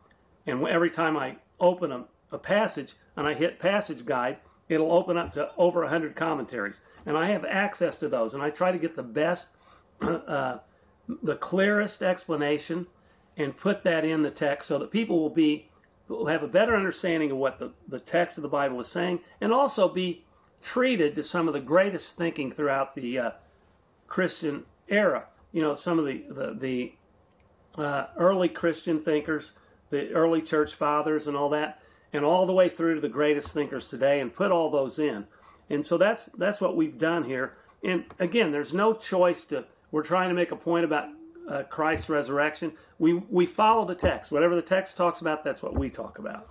[0.46, 5.16] and every time I open a, a passage and I hit passage guide, it'll open
[5.16, 8.78] up to over 100 commentaries, and I have access to those, and I try to
[8.78, 9.48] get the best
[10.00, 10.58] uh,
[11.22, 12.86] the clearest explanation
[13.36, 15.68] and put that in the text so that people will be
[16.08, 19.20] will have a better understanding of what the, the text of the Bible is saying
[19.40, 20.24] and also be
[20.60, 23.30] treated to some of the greatest thinking throughout the uh,
[24.06, 25.24] Christian era.
[25.52, 29.52] You know, some of the the, the uh, early Christian thinkers,
[29.90, 31.81] the early church fathers, and all that,
[32.12, 35.26] and all the way through to the greatest thinkers today, and put all those in.
[35.70, 37.54] And so that's that's what we've done here.
[37.82, 41.08] And again, there's no choice to we're trying to make a point about
[41.48, 42.72] uh, Christ's resurrection.
[42.98, 44.32] We we follow the text.
[44.32, 46.48] Whatever the text talks about, that's what we talk about.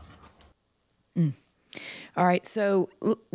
[1.18, 1.34] Mm.
[2.18, 2.46] All right.
[2.46, 2.90] So,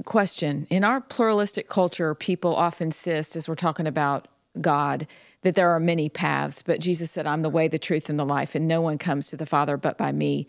[0.05, 4.29] question: In our pluralistic culture, people often insist, as we're talking about
[4.61, 5.07] God,
[5.43, 6.63] that there are many paths.
[6.63, 9.29] But Jesus said, "I'm the way, the truth, and the life, and no one comes
[9.29, 10.47] to the Father but by me."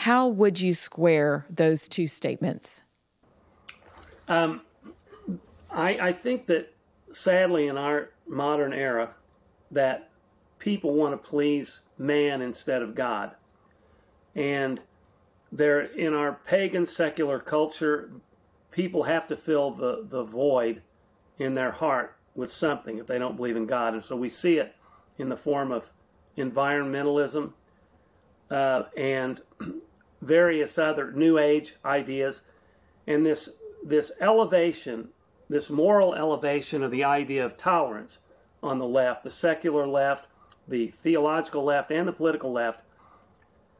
[0.00, 2.84] How would you square those two statements?
[4.28, 4.62] Um,
[5.70, 6.72] I, I think that
[7.12, 9.10] sadly, in our modern era,
[9.70, 10.08] that
[10.58, 13.32] people want to please man instead of God.
[14.34, 14.80] And
[15.52, 18.10] there, in our pagan secular culture,
[18.70, 20.80] people have to fill the, the void
[21.38, 23.92] in their heart with something if they don't believe in God.
[23.92, 24.74] And so we see it
[25.18, 25.92] in the form of
[26.38, 27.52] environmentalism
[28.50, 29.42] uh, and
[30.20, 32.42] various other New Age ideas,
[33.06, 33.50] and this
[33.84, 35.08] this elevation,
[35.48, 38.18] this moral elevation of the idea of tolerance
[38.62, 40.26] on the left, the secular left,
[40.68, 42.82] the theological left, and the political left.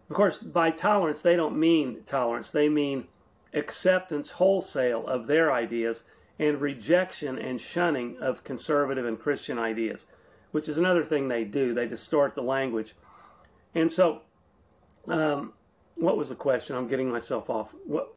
[0.08, 3.06] Of course, by tolerance, they don't mean tolerance; they mean
[3.52, 6.02] acceptance wholesale of their ideas
[6.38, 10.06] and rejection and shunning of conservative and Christian ideas,
[10.52, 11.74] which is another thing they do.
[11.74, 12.94] They distort the language.
[13.74, 14.22] And so,
[15.06, 15.52] um,
[16.00, 16.76] what was the question?
[16.76, 17.74] I'm getting myself off.
[17.84, 18.14] What?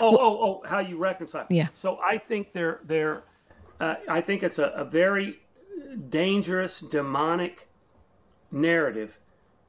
[0.00, 0.68] Oh, well, oh, oh!
[0.68, 1.46] How you reconcile?
[1.50, 1.68] Yeah.
[1.74, 3.24] So I think they're they're.
[3.80, 5.40] Uh, I think it's a, a very
[6.08, 7.68] dangerous, demonic
[8.50, 9.18] narrative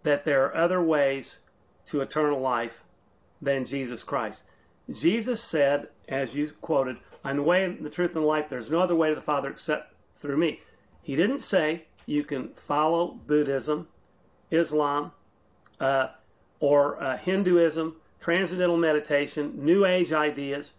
[0.04, 1.40] that there are other ways
[1.88, 2.84] to eternal life
[3.42, 4.44] than Jesus Christ.
[4.92, 8.50] Jesus said, as you quoted, I'm the way, the truth, and the life.
[8.50, 10.62] There's no other way to the Father except through me.
[11.02, 13.88] He didn't say you can follow Buddhism,
[14.52, 15.12] Islam,
[15.80, 16.10] uh,
[16.60, 20.74] or uh, Hinduism, transcendental meditation, New Age ideas,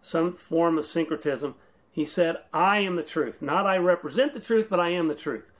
[0.00, 1.54] some form of syncretism.
[1.90, 3.42] He said, I am the truth.
[3.42, 5.52] Not I represent the truth, but I am the truth.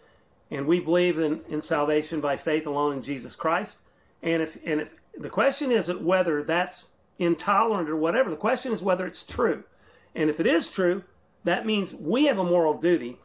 [0.51, 3.79] And we believe in, in salvation by faith alone in Jesus Christ.
[4.23, 8.83] And if and if the question isn't whether that's intolerant or whatever, the question is
[8.83, 9.65] whether it's true.
[10.15, 11.05] And if it is true,
[11.45, 13.19] that means we have a moral duty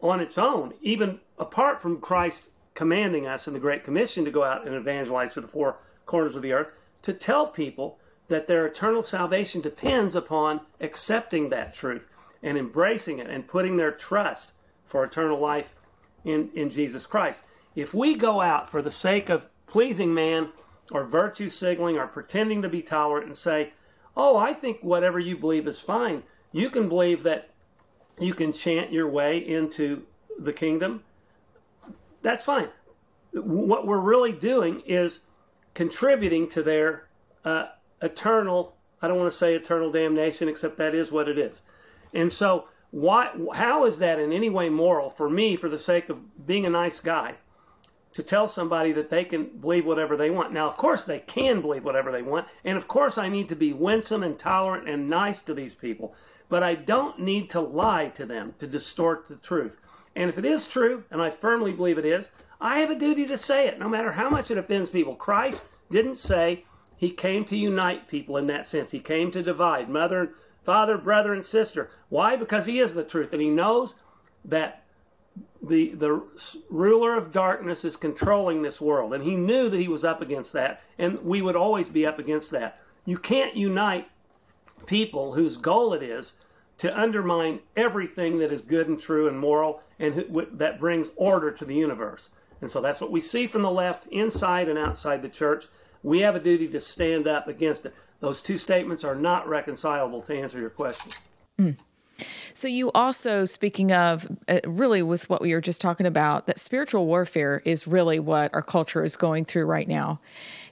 [0.00, 4.44] on its own, even apart from Christ commanding us in the Great Commission to go
[4.44, 8.66] out and evangelize to the four corners of the earth, to tell people that their
[8.66, 12.08] eternal salvation depends upon accepting that truth
[12.42, 14.52] and embracing it and putting their trust
[14.86, 15.74] for eternal life
[16.24, 17.42] in, in Jesus Christ.
[17.74, 20.50] If we go out for the sake of pleasing man
[20.90, 23.72] or virtue signaling or pretending to be tolerant and say,
[24.16, 27.48] oh, I think whatever you believe is fine, you can believe that
[28.18, 30.02] you can chant your way into
[30.38, 31.02] the kingdom,
[32.22, 32.68] that's fine.
[33.32, 35.20] What we're really doing is
[35.74, 37.08] contributing to their
[37.44, 37.66] uh,
[38.00, 41.62] eternal, I don't want to say eternal damnation, except that is what it is.
[42.14, 46.10] And so, why, how is that in any way moral for me, for the sake
[46.10, 47.36] of being a nice guy,
[48.12, 50.52] to tell somebody that they can believe whatever they want?
[50.52, 52.48] Now, of course, they can believe whatever they want.
[52.64, 56.14] And of course, I need to be winsome and tolerant and nice to these people.
[56.50, 59.78] But I don't need to lie to them to distort the truth.
[60.14, 63.26] And if it is true, and I firmly believe it is, I have a duty
[63.26, 65.14] to say it, no matter how much it offends people.
[65.14, 66.64] Christ didn't say
[66.96, 68.90] he came to unite people in that sense.
[68.90, 70.30] He came to divide mother and
[70.64, 71.90] father, brother and sister.
[72.08, 72.36] Why?
[72.36, 73.96] Because he is the truth, and he knows
[74.44, 74.84] that
[75.62, 76.22] the the
[76.70, 80.52] ruler of darkness is controlling this world, and he knew that he was up against
[80.52, 82.80] that, and we would always be up against that.
[83.04, 84.08] You can't unite
[84.86, 86.34] people whose goal it is
[86.78, 90.26] to undermine everything that is good and true and moral and
[90.58, 92.28] that brings order to the universe.
[92.60, 95.66] And so that's what we see from the left, inside and outside the church.
[96.02, 97.94] We have a duty to stand up against it.
[98.20, 101.12] Those two statements are not reconcilable to answer your question.
[101.58, 101.76] Mm.
[102.52, 106.58] So, you also, speaking of uh, really with what we were just talking about, that
[106.58, 110.20] spiritual warfare is really what our culture is going through right now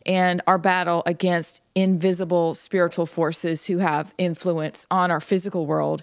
[0.07, 6.03] and our battle against invisible spiritual forces who have influence on our physical world.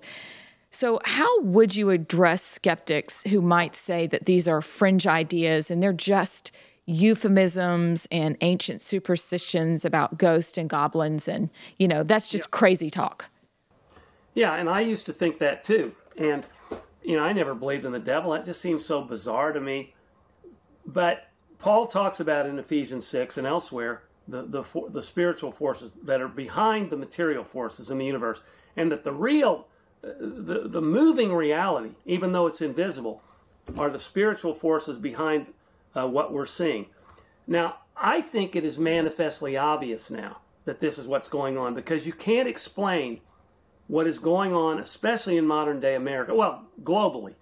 [0.70, 5.82] So, how would you address skeptics who might say that these are fringe ideas and
[5.82, 6.52] they're just
[6.86, 12.58] euphemisms and ancient superstitions about ghosts and goblins and, you know, that's just yeah.
[12.58, 13.30] crazy talk?
[14.34, 15.94] Yeah, and I used to think that too.
[16.18, 16.46] And,
[17.04, 18.32] you know, I never believed in the devil.
[18.32, 19.94] That just seems so bizarre to me.
[20.86, 26.22] But Paul talks about in Ephesians 6 and elsewhere the, the, the spiritual forces that
[26.22, 28.42] are behind the material forces in the universe,
[28.76, 29.68] and that the real,
[30.20, 33.22] the, the moving reality, even though it's invisible,
[33.78, 35.54] are the spiritual forces behind
[35.96, 36.88] uh, what we're seeing.
[37.48, 42.06] Now, I think it is manifestly obvious now that this is what's going on because
[42.06, 43.22] you can't explain
[43.88, 47.36] what is going on, especially in modern day America, well, globally,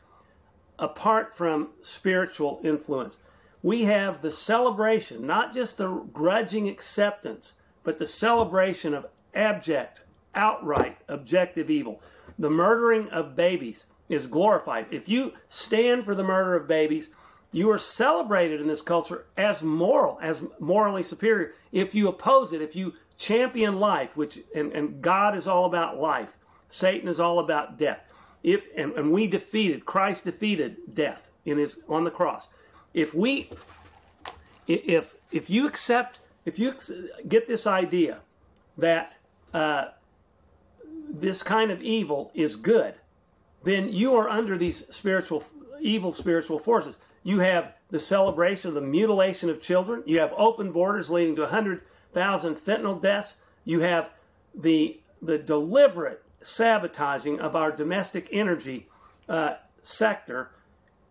[0.77, 3.17] apart from spiritual influence
[3.65, 10.03] we have the celebration, not just the grudging acceptance, but the celebration of abject,
[10.35, 11.99] outright, objective evil.
[12.37, 14.87] The murdering of babies is glorified.
[14.91, 17.09] If you stand for the murder of babies,
[17.51, 21.53] you are celebrated in this culture as moral, as morally superior.
[21.71, 25.99] If you oppose it, if you champion life, which and, and God is all about
[25.99, 26.35] life,
[26.67, 28.01] Satan is all about death.
[28.43, 32.49] If and, and we defeated, Christ defeated death in his on the cross
[32.95, 33.49] if we
[34.65, 36.73] if if you accept if you
[37.27, 38.19] get this idea
[38.77, 39.17] that
[39.53, 39.89] uh,
[41.09, 42.95] this kind of evil is good
[43.65, 45.43] then you are under these spiritual,
[45.81, 46.99] evil spiritual forces.
[47.23, 50.03] You have the celebration of the mutilation of children.
[50.05, 53.37] You have open borders leading to 100,000 fentanyl deaths.
[53.65, 54.11] You have
[54.53, 58.87] the, the deliberate sabotaging of our domestic energy
[59.27, 60.51] uh, sector,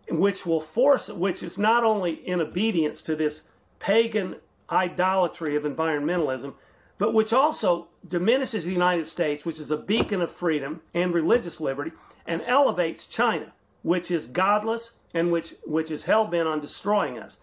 [0.09, 3.42] which will force, which is not only in obedience to this
[3.80, 4.36] pagan
[4.70, 6.55] idolatry of environmentalism,
[6.99, 11.61] but which also diminishes the United States, which is a beacon of freedom and religious
[11.61, 11.92] liberty,
[12.26, 17.38] and elevates China, which is godless and which, which is hell bent on destroying us.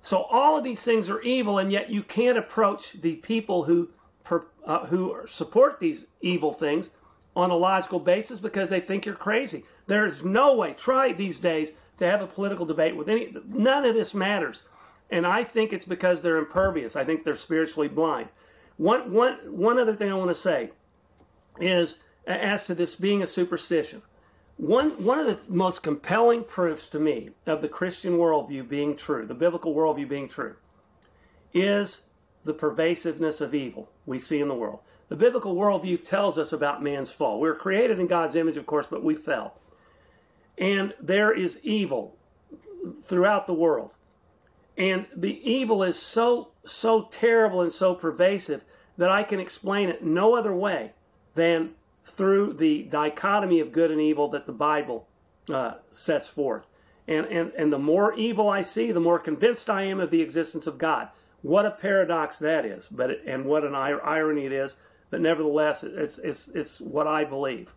[0.00, 3.88] So all of these things are evil, and yet you can't approach the people who
[4.24, 6.90] per, uh, who support these evil things
[7.34, 9.64] on a logical basis because they think you're crazy.
[9.86, 10.74] There is no way.
[10.74, 13.34] Try these days to have a political debate with any.
[13.48, 14.62] None of this matters,
[15.10, 16.94] and I think it's because they're impervious.
[16.94, 18.28] I think they're spiritually blind.
[18.78, 20.70] One one one other thing I want to say
[21.60, 24.02] is as to this being a superstition.
[24.56, 29.24] One, one of the most compelling proofs to me of the Christian worldview being true,
[29.24, 30.56] the biblical worldview being true,
[31.54, 32.02] is
[32.44, 34.80] the pervasiveness of evil we see in the world.
[35.08, 37.40] The biblical worldview tells us about man's fall.
[37.40, 39.54] We were created in God's image, of course, but we fell.
[40.58, 42.16] And there is evil
[43.02, 43.94] throughout the world.
[44.76, 48.64] And the evil is so, so terrible and so pervasive
[48.96, 50.92] that I can explain it no other way
[51.34, 51.70] than
[52.04, 55.06] through the dichotomy of good and evil that the Bible
[55.50, 56.68] uh, sets forth.
[57.06, 60.20] And, and, and the more evil I see, the more convinced I am of the
[60.20, 61.08] existence of God.
[61.42, 64.76] What a paradox that is, but it, and what an irony it is.
[65.10, 67.72] But nevertheless, it's, it's, it's what I believe.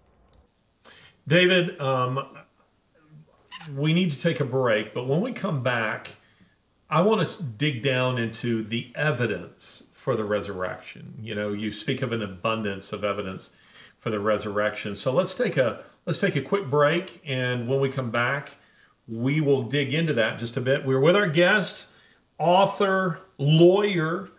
[1.28, 2.28] David, um,
[3.76, 6.18] we need to take a break, but when we come back,
[6.92, 11.14] I want to dig down into the evidence for the resurrection.
[11.22, 13.52] You know, you speak of an abundance of evidence
[13.98, 14.98] for the resurrection.
[14.98, 18.58] So let's take a let's take a quick break, and when we come back,
[19.08, 20.86] we will dig into that just a bit.
[20.86, 21.88] We're with our guest,
[22.38, 24.30] author, lawyer,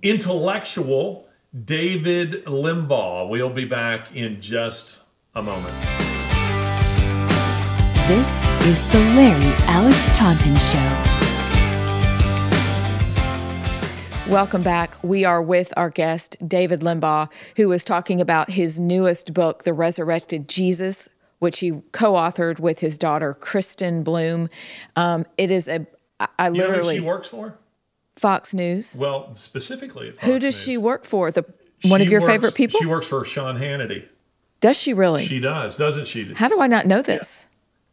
[0.00, 1.26] intellectual,
[1.64, 3.28] David Limbaugh.
[3.28, 5.02] We'll be back in just
[5.34, 5.74] a moment.
[8.06, 11.15] This is the Larry Alex Taunton Show.
[14.28, 14.96] Welcome back.
[15.04, 19.72] We are with our guest, David Limbaugh, who is talking about his newest book, The
[19.72, 21.08] Resurrected Jesus,
[21.38, 24.48] which he co authored with his daughter, Christen Bloom.
[24.96, 25.86] Um, it is a,
[26.18, 27.56] I, I You know who literally, she works for?
[28.16, 28.96] Fox News.
[28.98, 30.62] Well, specifically, Who does News.
[30.62, 31.30] she work for?
[31.30, 31.44] The
[31.84, 32.80] One of your works- favorite people?
[32.80, 34.06] She works for Sean Hannity.
[34.60, 35.24] does she really?
[35.24, 36.34] She does, doesn't she?
[36.34, 37.46] How do I not know this?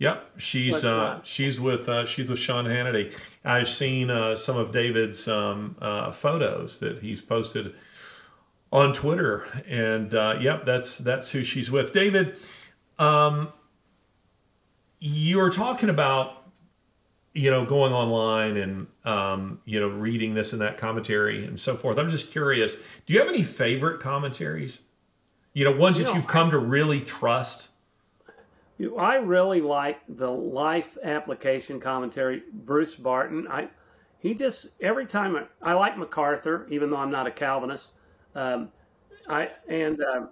[0.03, 3.17] Yep, she's uh, she's with uh, she's with Sean Hannity.
[3.45, 7.73] I've seen uh, some of David's um, uh, photos that he's posted
[8.69, 11.93] on Twitter, and uh, yep, that's that's who she's with.
[11.93, 12.35] David,
[12.99, 13.53] um,
[14.99, 16.47] you were talking about
[17.33, 21.77] you know going online and um, you know reading this and that commentary and so
[21.77, 21.97] forth.
[21.97, 22.75] I'm just curious.
[23.05, 24.81] Do you have any favorite commentaries?
[25.53, 27.69] You know, ones that know, you've come to really trust.
[28.97, 32.43] I really like the life application commentary.
[32.51, 33.47] Bruce Barton.
[33.49, 33.69] I
[34.19, 37.91] he just every time I, I like MacArthur, even though I'm not a Calvinist.
[38.35, 38.69] Um,
[39.27, 40.29] I and um,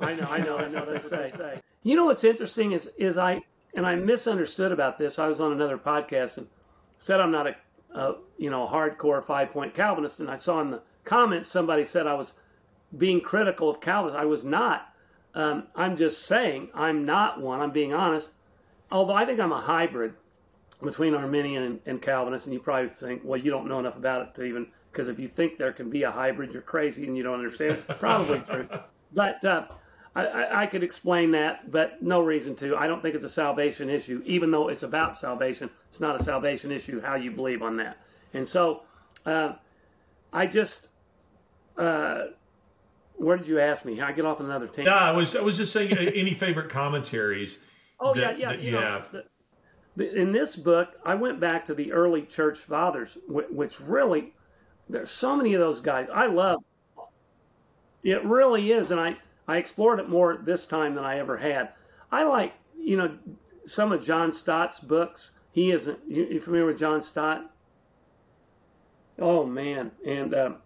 [0.00, 1.60] I know I know I know they say.
[1.82, 3.42] You know what's interesting is is I
[3.74, 5.18] and I misunderstood about this.
[5.18, 6.46] I was on another podcast and
[6.98, 7.56] said I'm not a,
[7.94, 12.06] a you know hardcore five point Calvinist, and I saw in the comments somebody said
[12.06, 12.34] I was
[12.96, 14.20] being critical of Calvinists.
[14.20, 14.91] I was not.
[15.34, 17.60] Um, I'm just saying I'm not one.
[17.60, 18.32] I'm being honest.
[18.90, 20.14] Although I think I'm a hybrid
[20.82, 24.22] between Arminian and, and Calvinist, and you probably think, well, you don't know enough about
[24.22, 27.16] it to even because if you think there can be a hybrid, you're crazy and
[27.16, 27.98] you don't understand it.
[27.98, 28.68] Probably true,
[29.12, 29.66] but uh,
[30.14, 32.76] I, I, I could explain that, but no reason to.
[32.76, 35.70] I don't think it's a salvation issue, even though it's about salvation.
[35.88, 37.96] It's not a salvation issue how you believe on that,
[38.34, 38.82] and so
[39.24, 39.54] uh,
[40.32, 40.88] I just.
[41.78, 42.26] Uh,
[43.22, 44.00] where did you ask me?
[44.00, 44.88] I get off on another tangent.
[44.88, 47.58] Yeah, I was I was just saying uh, any favorite commentaries.
[48.00, 48.48] Oh that, yeah, yeah.
[48.50, 49.12] that you you know, have.
[49.12, 49.24] the-
[49.96, 54.34] the- in this book, I went back to the early church fathers, wh- which really
[54.88, 56.08] there's so many of those guys.
[56.12, 56.60] I love.
[58.02, 59.16] It really is, and I
[59.46, 61.70] I explored it more this time than I ever had.
[62.10, 63.16] I like you know
[63.66, 65.32] some of John Stott's books.
[65.52, 65.98] He isn't.
[66.08, 67.50] You, you familiar with John Stott?
[69.18, 70.56] Oh man, and um,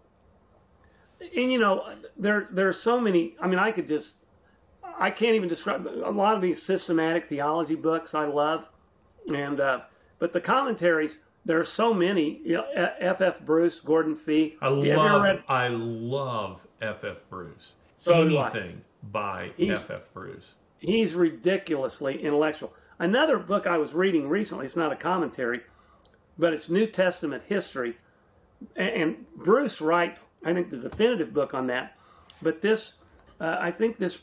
[1.21, 3.35] and you know there there are so many.
[3.39, 4.17] I mean, I could just
[4.99, 8.13] I can't even describe a lot of these systematic theology books.
[8.15, 8.69] I love,
[9.33, 9.81] and uh,
[10.19, 12.41] but the commentaries there are so many.
[12.43, 12.65] You know,
[12.99, 13.21] F.
[13.21, 13.39] F.
[13.41, 14.55] Bruce, Gordon Fee.
[14.61, 17.03] I Have you ever love read- I love F.
[17.03, 17.21] F.
[17.29, 17.75] Bruce.
[17.97, 19.89] So Anything by He's- F.
[19.91, 20.09] F.
[20.13, 20.57] Bruce.
[20.79, 22.71] he's ridiculously intellectual.
[22.99, 25.61] Another book I was reading recently, it's not a commentary,
[26.37, 27.97] but it's New Testament history.
[28.75, 31.97] And, and Bruce writes, I think, the definitive book on that.
[32.41, 32.93] But this,
[33.39, 34.19] uh, I think this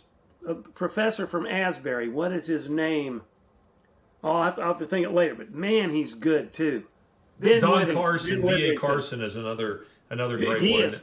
[0.48, 3.22] uh, professor from Asbury, what is his name?
[4.22, 5.34] Oh, I'll have, I'll have to think it later.
[5.34, 6.84] But man, he's good too.
[7.40, 8.76] Ben Don Carson, D.A.
[8.76, 10.84] Carson is another another great He one.
[10.84, 11.00] is.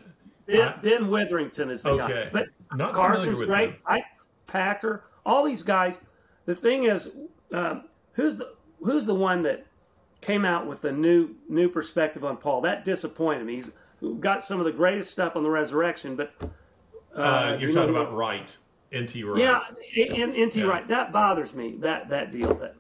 [0.48, 2.24] Ben, Ben Witherington is the Okay.
[2.26, 2.30] guy.
[2.32, 3.76] But Not Carson's great.
[3.86, 4.04] I
[4.48, 6.00] Packer, all these guys.
[6.46, 7.12] The thing is,
[7.54, 9.66] um, who's the who's the one that
[10.22, 12.62] came out with a new new perspective on Paul?
[12.62, 13.56] That disappointed me.
[13.56, 13.72] He's
[14.20, 16.34] got some of the greatest stuff on the resurrection, but
[17.16, 18.58] Uh, you're you talking know- about Wright,
[18.92, 19.24] N.T.
[19.24, 19.40] Wright.
[19.40, 19.62] yeah,
[19.96, 20.64] in, Yeah.
[20.66, 20.88] right.
[20.88, 21.76] That bothers me.
[21.80, 22.54] That that deal.
[22.56, 22.76] That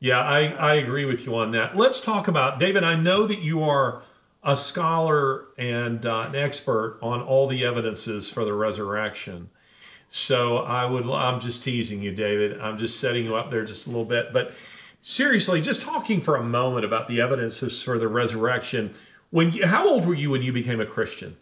[0.00, 1.76] Yeah, I, I agree with you on that.
[1.76, 2.84] Let's talk about David.
[2.84, 4.02] I know that you are
[4.44, 9.50] a scholar and uh, an expert on all the evidences for the resurrection.
[10.10, 11.04] So I would.
[11.10, 12.60] I'm just teasing you, David.
[12.60, 14.32] I'm just setting you up there just a little bit.
[14.32, 14.52] But
[15.02, 18.94] seriously, just talking for a moment about the evidences for the resurrection.
[19.30, 21.36] When you, how old were you when you became a Christian?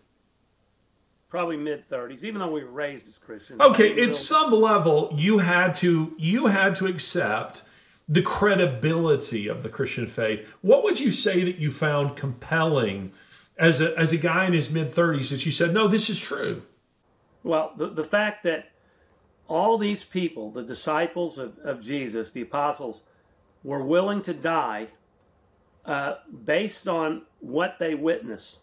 [1.28, 2.24] probably mid thirties.
[2.24, 3.60] Even though we were raised as Christians.
[3.60, 7.62] Okay, at some level, you had to you had to accept
[8.08, 10.54] the credibility of the Christian faith.
[10.62, 13.12] What would you say that you found compelling
[13.58, 16.18] as a as a guy in his mid thirties that you said, no, this is
[16.18, 16.62] true?
[17.42, 18.70] Well, the, the fact that
[19.46, 23.02] all these people, the disciples of, of Jesus, the apostles,
[23.62, 24.88] were willing to die
[25.84, 26.14] uh,
[26.44, 28.58] based on what they witnessed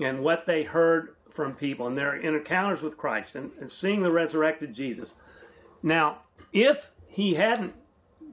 [0.00, 4.12] and what they heard from people and their encounters with Christ and, and seeing the
[4.12, 5.14] resurrected Jesus.
[5.82, 6.18] Now,
[6.52, 7.74] if he hadn't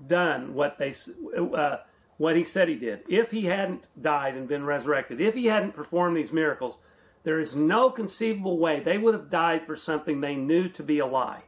[0.07, 0.93] done what they
[1.37, 1.77] uh,
[2.17, 5.75] what he said he did, if he hadn't died and been resurrected, if he hadn't
[5.75, 6.77] performed these miracles,
[7.23, 10.99] there is no conceivable way they would have died for something they knew to be
[10.99, 11.43] a lie.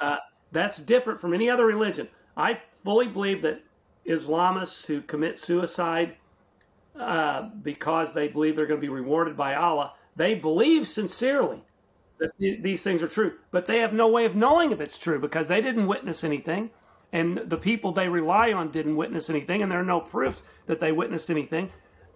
[0.00, 0.16] Uh,
[0.50, 2.08] that's different from any other religion.
[2.36, 3.62] I fully believe that
[4.06, 6.16] Islamists who commit suicide
[6.98, 11.64] uh, because they believe they're going to be rewarded by Allah, they believe sincerely
[12.18, 14.98] that th- these things are true, but they have no way of knowing if it's
[14.98, 16.70] true because they didn't witness anything,
[17.12, 20.80] and the people they rely on didn't witness anything, and there are no proofs that
[20.80, 21.70] they witnessed anything.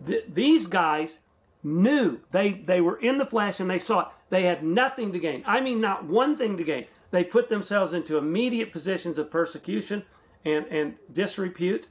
[0.06, 1.18] Th- these guys
[1.62, 4.06] knew they they were in the flesh and they saw it.
[4.30, 5.42] They had nothing to gain.
[5.46, 6.86] I mean, not one thing to gain.
[7.10, 10.04] They put themselves into immediate positions of persecution
[10.44, 11.88] and and disrepute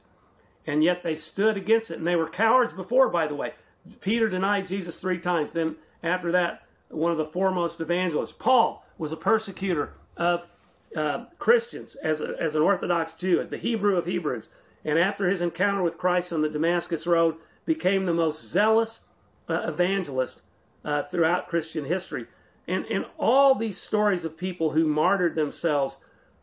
[0.66, 1.98] and yet they stood against it.
[1.98, 3.54] And they were cowards before, by the way.
[4.00, 5.52] Peter denied Jesus three times.
[5.52, 10.46] Then, after that, one of the foremost evangelists, Paul, was a persecutor of
[10.96, 14.48] uh, Christians as, a, as an Orthodox Jew, as the Hebrew of Hebrews.
[14.84, 19.00] And after his encounter with Christ on the Damascus Road, became the most zealous
[19.48, 20.42] uh, evangelist
[20.84, 22.26] uh, throughout Christian history.
[22.68, 25.96] And, and all these stories of people who martyred themselves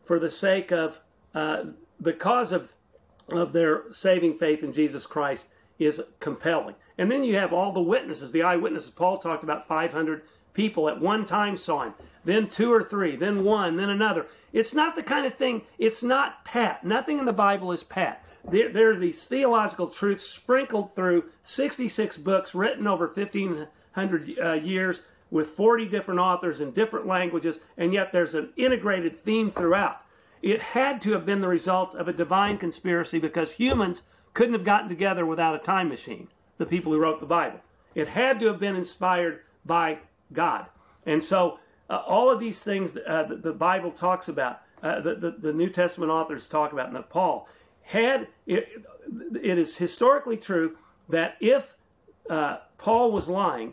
[0.04, 1.00] for the sake of,
[1.34, 1.64] uh,
[2.00, 2.72] because of
[3.30, 5.48] of their saving faith in Jesus Christ
[5.78, 6.74] is compelling.
[6.96, 8.90] And then you have all the witnesses, the eyewitnesses.
[8.90, 10.22] Paul talked about 500
[10.52, 11.94] people at one time saw him,
[12.24, 14.26] then two or three, then one, then another.
[14.52, 16.84] It's not the kind of thing, it's not pat.
[16.84, 18.24] Nothing in the Bible is pat.
[18.48, 25.02] There, there are these theological truths sprinkled through 66 books written over 1,500 uh, years
[25.30, 30.00] with 40 different authors in different languages, and yet there's an integrated theme throughout.
[30.44, 34.02] It had to have been the result of a divine conspiracy because humans
[34.34, 36.28] couldn't have gotten together without a time machine,
[36.58, 37.60] the people who wrote the Bible.
[37.94, 40.00] It had to have been inspired by
[40.34, 40.66] God.
[41.06, 45.14] And so, uh, all of these things uh, that the Bible talks about, uh, the,
[45.14, 47.48] the, the New Testament authors talk about, and that Paul
[47.80, 48.68] had, it,
[49.42, 50.76] it is historically true
[51.08, 51.74] that if
[52.28, 53.72] uh, Paul was lying,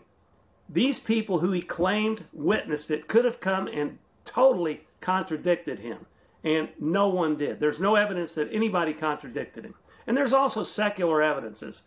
[0.69, 6.05] these people who he claimed witnessed it could have come and totally contradicted him.
[6.43, 7.59] And no one did.
[7.59, 9.75] There's no evidence that anybody contradicted him.
[10.07, 11.83] And there's also secular evidences,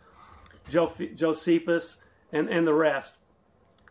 [0.69, 1.97] Josephus
[2.31, 3.15] and, and the rest,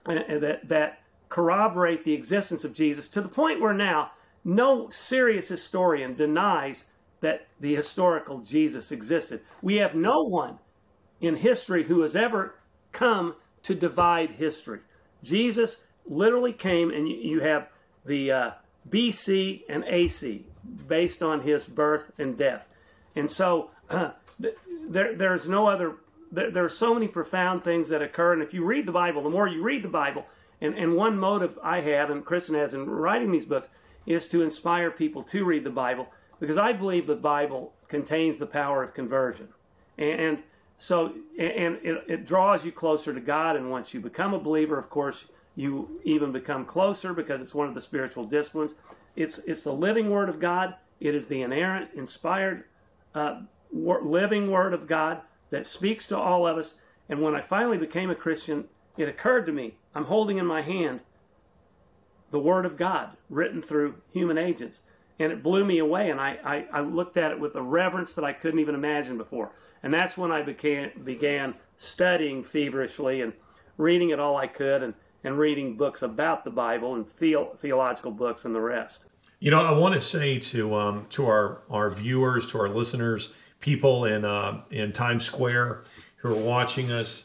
[0.07, 4.12] uh, that, that corroborate the existence of Jesus to the point where now
[4.45, 6.85] no serious historian denies
[7.21, 9.41] that the historical Jesus existed.
[9.62, 10.59] We have no one
[11.21, 12.55] in history who has ever
[12.93, 14.81] come to divide history.
[15.23, 17.69] Jesus literally came, and you, you have
[18.05, 18.51] the uh,
[18.89, 20.47] BC and AC
[20.87, 22.69] based on his birth and death.
[23.17, 24.11] And so uh,
[24.89, 25.97] there, there's no other,
[26.33, 28.33] there, there are so many profound things that occur.
[28.33, 30.27] And if you read the Bible, the more you read the Bible,
[30.61, 33.71] and, and one motive I have, and Christen has in writing these books,
[34.07, 36.09] is to inspire people to read the Bible
[36.41, 39.49] because I believe the Bible contains the power of conversion.
[39.97, 40.43] And
[40.77, 43.57] so, and it, it draws you closer to God.
[43.57, 47.69] And once you become a believer, of course, you even become closer because it's one
[47.69, 48.75] of the spiritual disciplines.
[49.17, 50.75] It's, it's the living Word of God.
[51.01, 52.65] It is the inerrant, inspired,
[53.15, 53.43] uh,
[53.73, 56.75] living Word of God that speaks to all of us.
[57.09, 58.65] And when I finally became a Christian,
[58.97, 61.01] it occurred to me I'm holding in my hand
[62.31, 64.81] the Word of God written through human agents.
[65.21, 68.15] And it blew me away, and I, I, I looked at it with a reverence
[68.15, 69.53] that I couldn't even imagine before.
[69.85, 73.33] And that's when I began, began studying feverishly and
[73.77, 74.95] reading it all I could and,
[75.25, 79.05] and reading books about the Bible and theo- theological books and the rest.
[79.41, 83.35] You know, I want to say to um, to our our viewers, to our listeners,
[83.61, 85.83] people in uh, in Times Square
[86.16, 87.25] who are watching us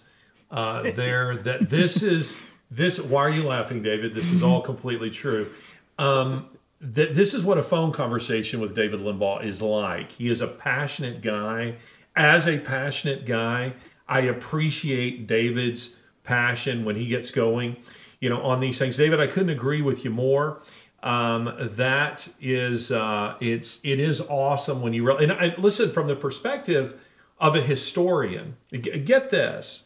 [0.51, 2.35] uh, there, that this is
[2.71, 2.99] this.
[2.99, 4.13] Why are you laughing, David?
[4.13, 5.51] This is all completely true.
[5.97, 6.49] Um,
[6.81, 10.13] that this is what a phone conversation with David Limbaugh is like.
[10.13, 11.75] He is a passionate guy.
[12.15, 13.73] As a passionate guy,
[14.07, 15.95] I appreciate David's
[16.29, 17.75] passion when he gets going,
[18.21, 18.95] you know, on these things.
[18.95, 20.61] David, I couldn't agree with you more.
[21.01, 26.07] Um, that is, uh, it's it is awesome when you really and I, listen from
[26.07, 27.01] the perspective
[27.39, 28.57] of a historian.
[28.71, 29.85] Get this;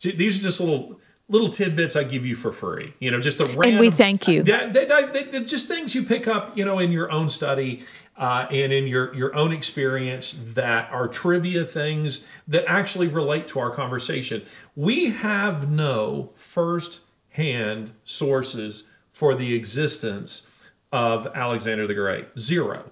[0.00, 2.94] these are just little little tidbits I give you for free.
[2.98, 3.64] You know, just the random.
[3.64, 4.42] And we thank you.
[4.42, 7.84] That, that, that, that, just things you pick up, you know, in your own study
[8.16, 13.58] uh, and in your your own experience that are trivia things that actually relate to
[13.58, 14.42] our conversation.
[14.76, 20.48] We have no first hand sources for the existence
[20.92, 22.26] of Alexander the Great.
[22.38, 22.90] Zero.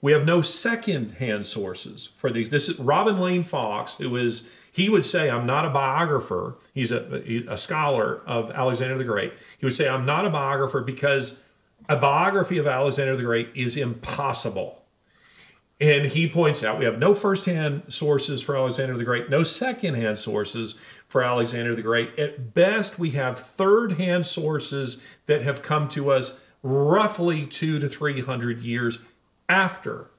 [0.00, 2.50] We have no second hand sources for these.
[2.50, 6.56] This is Robin Lane Fox, who is he would say, I'm not a biographer.
[6.72, 9.32] He's a, a scholar of Alexander the Great.
[9.58, 11.42] He would say, I'm not a biographer because
[11.90, 14.84] a biography of Alexander the Great is impossible.
[15.80, 20.18] And he points out we have no firsthand sources for Alexander the Great, no secondhand
[20.18, 20.76] sources
[21.08, 22.16] for Alexander the Great.
[22.16, 27.88] At best, we have third hand sources that have come to us roughly two to
[27.88, 29.00] three hundred years
[29.48, 30.10] after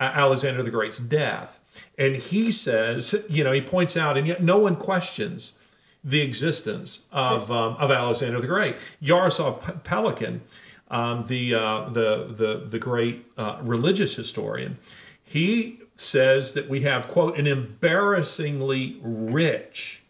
[0.00, 1.60] Alexander the Great's death.
[1.96, 5.58] And he says, you know, he points out, and yet no one questions
[6.02, 8.76] the existence of, um, of Alexander the Great.
[9.02, 10.40] Jaroslav Pelikan,
[10.88, 14.78] um, the, uh, the, the, the great uh, religious historian,
[15.24, 20.02] he says that we have, quote, an embarrassingly rich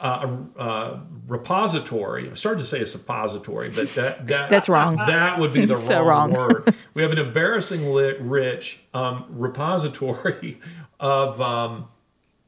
[0.00, 0.98] uh, uh,
[1.28, 2.30] repository.
[2.30, 4.96] I started to say a suppository, but that, that that's wrong.
[4.96, 6.48] That would be the so wrong, wrong.
[6.48, 6.74] word.
[6.94, 10.58] We have an embarrassingly rich um, repository
[10.98, 11.88] of um,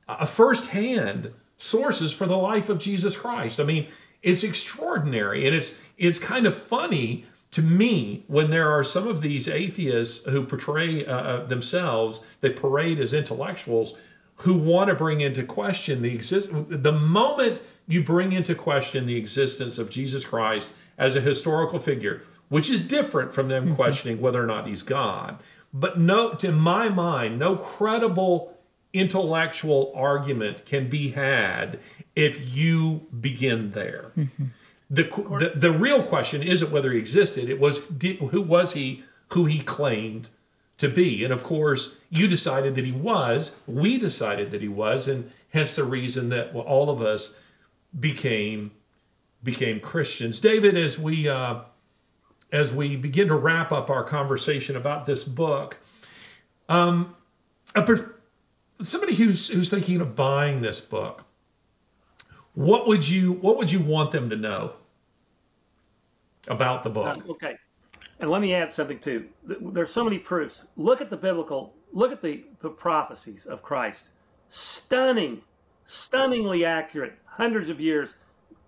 [0.09, 3.61] a firsthand sources for the life of Jesus Christ.
[3.61, 3.87] I mean,
[4.23, 9.21] it's extraordinary, and it's it's kind of funny to me when there are some of
[9.21, 13.97] these atheists who portray uh, uh themselves, they parade as intellectuals
[14.37, 19.17] who want to bring into question the exist the moment you bring into question the
[19.17, 23.75] existence of Jesus Christ as a historical figure, which is different from them mm-hmm.
[23.75, 25.39] questioning whether or not he's God.
[25.73, 28.59] But no, to my mind, no credible
[28.93, 31.81] intellectual argument can be had
[32.15, 34.13] if you begin there.
[34.17, 34.45] Mm-hmm.
[34.93, 39.05] The, the the real question isn't whether he existed; it was did, who was he,
[39.29, 40.29] who he claimed
[40.77, 41.25] to be.
[41.25, 45.77] And of course, you decided that he was, we decided that he was, and hence
[45.77, 47.39] the reason that all of us
[47.99, 48.73] became
[49.43, 50.41] became Christians.
[50.41, 51.61] David, as we uh,
[52.51, 55.79] as we begin to wrap up our conversation about this book,
[56.69, 57.17] um,
[57.75, 58.15] per,
[58.81, 61.25] somebody who's who's thinking of buying this book,
[62.55, 64.75] what would you what would you want them to know
[66.49, 67.25] about the book?
[67.29, 67.57] Uh, okay.
[68.21, 69.27] And let me add something too.
[69.45, 70.63] There's so many proofs.
[70.77, 74.11] Look at the biblical, look at the, the prophecies of Christ.
[74.49, 75.43] Stunning,
[75.85, 78.15] stunningly accurate, hundreds of years,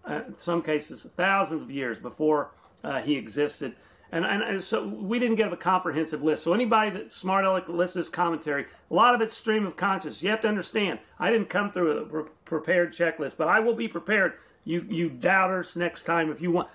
[0.08, 2.50] uh, in some cases, thousands of years before
[2.82, 3.76] uh, he existed.
[4.12, 6.44] And, and, and, so we didn't get a comprehensive list.
[6.44, 10.22] So anybody that's smart aleck lists this commentary, a lot of it's stream of consciousness.
[10.22, 13.74] You have to understand, I didn't come through a pre- prepared checklist, but I will
[13.74, 14.34] be prepared.
[14.64, 16.68] You you doubters next time if you want.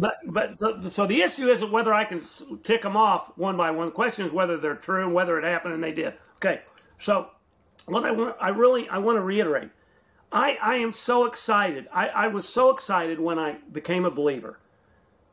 [0.00, 2.22] But but so, so the issue isn't whether I can
[2.62, 3.88] tick them off one by one.
[3.88, 6.14] The question is whether they're true and whether it happened and they did.
[6.36, 6.62] Okay,
[6.98, 7.28] so
[7.84, 9.68] what I want, I really I want to reiterate.
[10.32, 11.86] I I am so excited.
[11.92, 14.58] I, I was so excited when I became a believer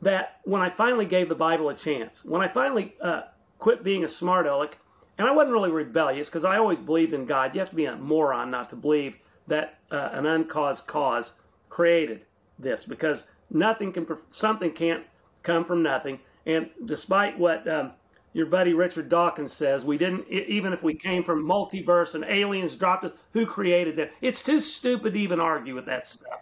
[0.01, 3.22] that when I finally gave the Bible a chance, when I finally uh,
[3.59, 4.80] quit being a smart aleck,
[5.18, 7.55] and I wasn't really rebellious because I always believed in God.
[7.55, 11.34] You have to be a moron not to believe that uh, an uncaused cause
[11.70, 12.26] created
[12.59, 15.04] this because nothing can something can't
[15.43, 16.20] come from nothing.
[16.45, 17.91] And despite what um,
[18.34, 22.76] your buddy richard dawkins says we didn't even if we came from multiverse and aliens
[22.76, 24.10] dropped us who created them?
[24.22, 26.41] It's too stupid to even argue with that stuff.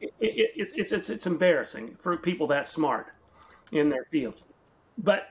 [0.00, 3.08] It, it, it's, it's, it's, embarrassing for people that smart
[3.72, 4.44] in their fields.
[4.96, 5.28] But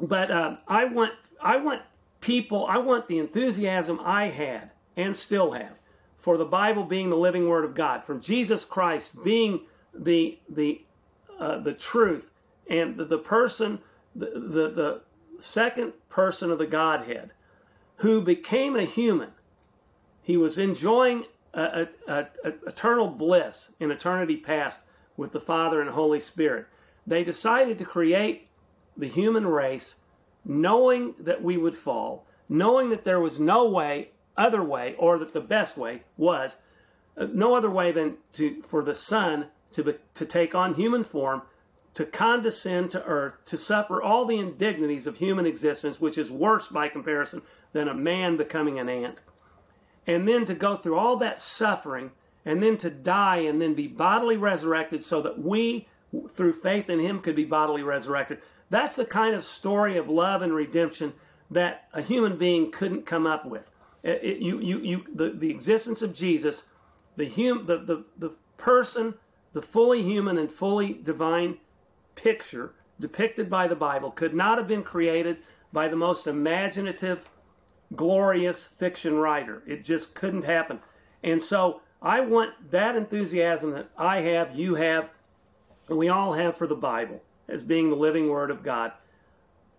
[0.00, 1.82] but um, I want I want
[2.20, 5.80] people I want the enthusiasm I had and still have
[6.18, 9.60] for the Bible being the living Word of God, from Jesus Christ being
[9.96, 10.82] the the
[11.38, 12.30] uh, the truth
[12.68, 13.80] and the, the person
[14.14, 15.00] the, the the
[15.38, 17.30] second person of the Godhead
[17.96, 19.30] who became a human.
[20.22, 24.80] He was enjoying a, a, a, eternal bliss in eternity past
[25.16, 26.66] with the Father and Holy Spirit.
[27.06, 28.48] They decided to create
[28.96, 29.96] the human race
[30.44, 35.32] knowing that we would fall, knowing that there was no way, other way, or that
[35.32, 36.56] the best way was
[37.16, 41.42] uh, no other way than to for the Son to to take on human form,
[41.94, 46.68] to condescend to earth, to suffer all the indignities of human existence, which is worse
[46.68, 49.20] by comparison than a man becoming an ant,
[50.06, 52.10] and then to go through all that suffering,
[52.44, 55.86] and then to die, and then be bodily resurrected, so that we,
[56.30, 58.38] through faith in Him, could be bodily resurrected.
[58.70, 61.12] That's the kind of story of love and redemption
[61.50, 63.70] that a human being couldn't come up with.
[64.02, 66.64] It, it, you, you, you, the, the existence of Jesus,
[67.16, 69.14] the, hum, the, the, the person,
[69.54, 71.56] the fully human and fully divine
[72.16, 75.38] picture depicted by the Bible could not have been created
[75.72, 77.28] by the most imaginative,
[77.96, 79.62] glorious fiction writer.
[79.66, 80.80] It just couldn't happen.
[81.22, 85.10] And so I want that enthusiasm that I have, you have,
[85.88, 88.92] and we all have for the Bible as being the living Word of God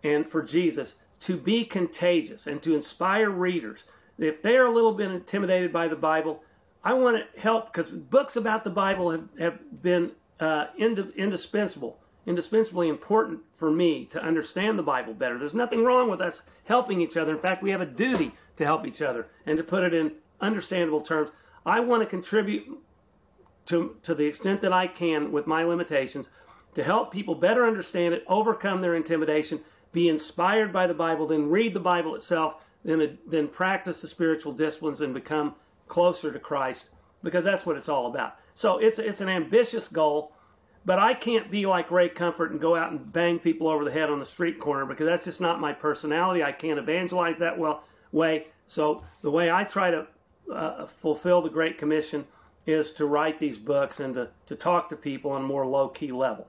[0.04, 3.86] and for Jesus to be contagious and to inspire readers.
[4.18, 6.44] If they're a little bit intimidated by the Bible,
[6.86, 11.98] I want to help because books about the Bible have, have been uh, ind- indispensable,
[12.28, 15.40] indispensably important for me to understand the Bible better.
[15.40, 17.32] There's nothing wrong with us helping each other.
[17.32, 20.12] In fact, we have a duty to help each other and to put it in
[20.40, 21.32] understandable terms.
[21.66, 22.78] I want to contribute
[23.66, 26.30] to, to the extent that I can with my limitations
[26.76, 29.62] to help people better understand it, overcome their intimidation,
[29.92, 34.52] be inspired by the Bible, then read the Bible itself, then, then practice the spiritual
[34.52, 35.56] disciplines and become
[35.88, 36.90] closer to Christ
[37.24, 38.36] because that's what it's all about.
[38.54, 40.32] So it's, it's an ambitious goal,
[40.86, 43.92] but I can't be like Ray Comfort and go out and bang people over the
[43.92, 46.44] head on the street corner because that's just not my personality.
[46.44, 48.48] I can't evangelize that well way.
[48.68, 50.08] So the way I try to
[50.52, 52.26] uh, fulfill the Great Commission
[52.66, 55.90] is to write these books and to, to talk to people on a more low
[55.90, 56.48] key level.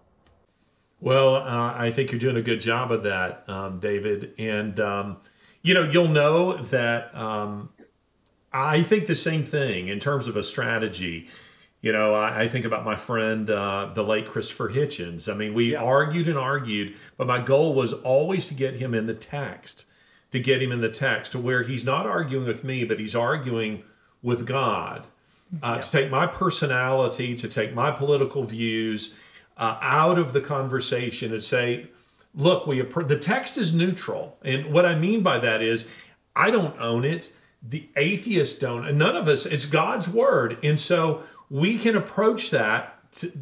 [1.01, 4.33] Well, uh, I think you're doing a good job of that, um, David.
[4.39, 5.19] And, um,
[5.63, 7.69] you know, you'll know that um,
[8.57, 11.29] I think the same thing in terms of a strategy.
[11.83, 15.31] You know, I, I think about my friend, uh, the late Christopher Hitchens.
[15.31, 15.83] I mean, we yeah.
[15.83, 19.85] argued and argued, but my goal was always to get him in the text,
[20.31, 23.15] to get him in the text to where he's not arguing with me, but he's
[23.15, 23.83] arguing
[24.23, 25.07] with God.
[25.63, 25.81] Uh, yeah.
[25.81, 29.15] To take my personality, to take my political views,
[29.59, 31.89] uh, out of the conversation and say,
[32.35, 34.39] look, we the text is neutral.
[34.43, 35.87] And what I mean by that is
[36.35, 37.33] I don't own it.
[37.63, 40.59] The atheists don't, and none of us, it's God's word.
[40.63, 42.95] And so we can approach that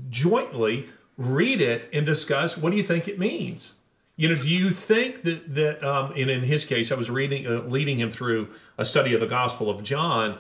[0.08, 3.76] jointly, read it, and discuss what do you think it means?
[4.16, 7.46] You know, do you think that that um, and in his case, I was reading,
[7.46, 10.38] uh, leading him through a study of the Gospel of John.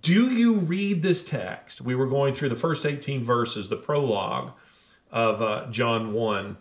[0.00, 1.80] Do you read this text?
[1.80, 4.52] We were going through the first eighteen verses, the prologue,
[5.10, 6.56] of uh, John 1.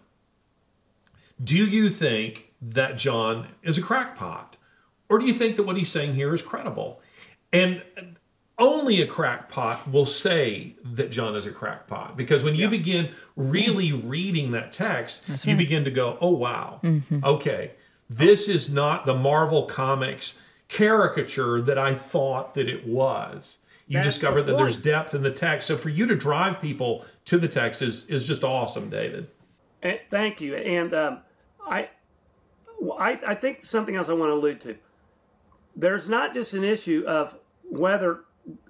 [1.43, 4.56] Do you think that John is a crackpot?
[5.09, 7.01] Or do you think that what he's saying here is credible?
[7.53, 7.81] And
[8.59, 12.69] only a crackpot will say that John is a crackpot because when you yeah.
[12.69, 15.45] begin really reading that text, right.
[15.45, 17.23] you begin to go, oh, wow, mm-hmm.
[17.23, 17.71] okay,
[18.09, 24.15] this is not the Marvel Comics caricature that I thought that it was you That's
[24.15, 25.67] discover that there's depth in the text.
[25.67, 29.27] So for you to drive people to the text is is just awesome, David.
[29.81, 30.55] And thank you.
[30.55, 31.19] And um,
[31.65, 31.89] I,
[32.99, 34.75] I, I think something else I want to allude to.
[35.77, 37.37] There's not just an issue of
[37.69, 38.21] whether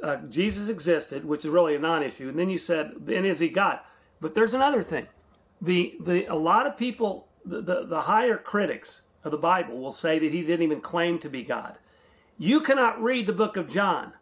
[0.04, 3.48] uh, Jesus existed, which is really a non-issue, and then you said, "And is he
[3.48, 3.80] God?"
[4.20, 5.08] But there's another thing.
[5.62, 9.92] The the a lot of people, the, the, the higher critics of the Bible, will
[9.92, 11.78] say that he didn't even claim to be God.
[12.38, 14.14] You cannot read the book of John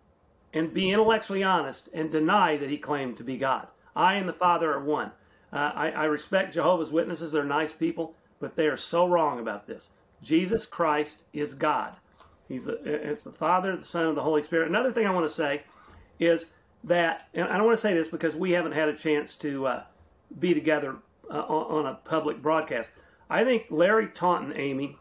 [0.54, 3.68] and be intellectually honest and deny that he claimed to be God.
[3.96, 5.12] I and the Father are one.
[5.52, 7.32] Uh, I, I respect Jehovah's Witnesses.
[7.32, 9.90] They're nice people, but they are so wrong about this.
[10.22, 11.96] Jesus Christ is God.
[12.48, 14.70] He's the, it's the Father, the Son, and the Holy Spirit.
[14.70, 15.64] Another thing I want to say
[16.20, 16.46] is
[16.84, 19.68] that, and I don't want to say this because we haven't had a chance to
[19.68, 19.84] uh,
[20.38, 20.98] be together
[21.30, 22.92] uh, on, on, a public broadcast.
[23.30, 24.98] I think Larry Taunton, Amie,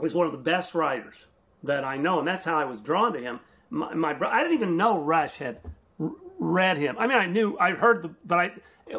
[0.00, 1.26] is one of the best writers
[1.64, 4.54] that I know, and that's how I was drawn to him my, my I didn't
[4.54, 5.60] even know Rush had
[6.38, 6.96] read him.
[6.98, 8.52] I mean, I knew I heard the, but I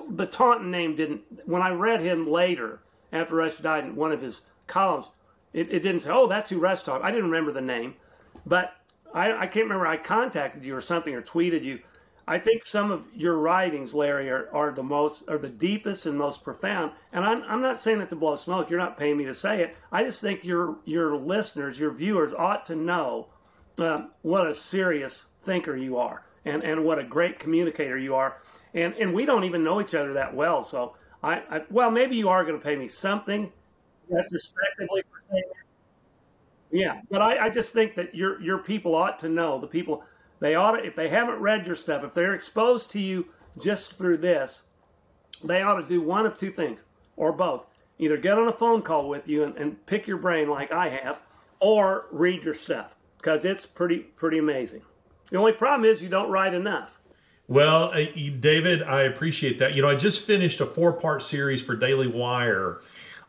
[0.10, 1.22] the Taunton name didn't.
[1.46, 5.06] When I read him later after Rush died in one of his columns,
[5.54, 7.96] it, it didn't say, "Oh, that's who Rush talked." I didn't remember the name,
[8.46, 8.76] but
[9.14, 9.88] I, I can't remember.
[9.88, 11.80] I contacted you or something or tweeted you.
[12.28, 16.16] I think some of your writings, Larry, are, are the most are the deepest and
[16.16, 16.92] most profound.
[17.12, 18.70] And I'm, I'm not saying it to blow smoke.
[18.70, 19.76] You're not paying me to say it.
[19.92, 23.30] I just think your your listeners, your viewers, ought to know
[23.80, 28.38] uh, what a serious thinker you are, and and what a great communicator you are.
[28.76, 30.62] And and we don't even know each other that well.
[30.62, 33.52] So I, I well maybe you are going to pay me something
[34.10, 35.44] retrospectively for saying.
[36.72, 40.04] Yeah, but I, I just think that your your people ought to know the people
[40.40, 43.26] they ought to if they haven't read your stuff if they're exposed to you
[43.60, 44.62] just through this
[45.44, 46.86] they ought to do one of two things
[47.18, 47.66] or both
[47.98, 50.90] either get on a phone call with you and, and pick your brain like I
[50.90, 51.22] have
[51.60, 54.82] or read your stuff because it's pretty pretty amazing.
[55.30, 57.00] The only problem is you don't write enough.
[57.48, 58.06] Well, uh,
[58.40, 59.76] David, I appreciate that.
[59.76, 62.80] You know, I just finished a four-part series for Daily Wire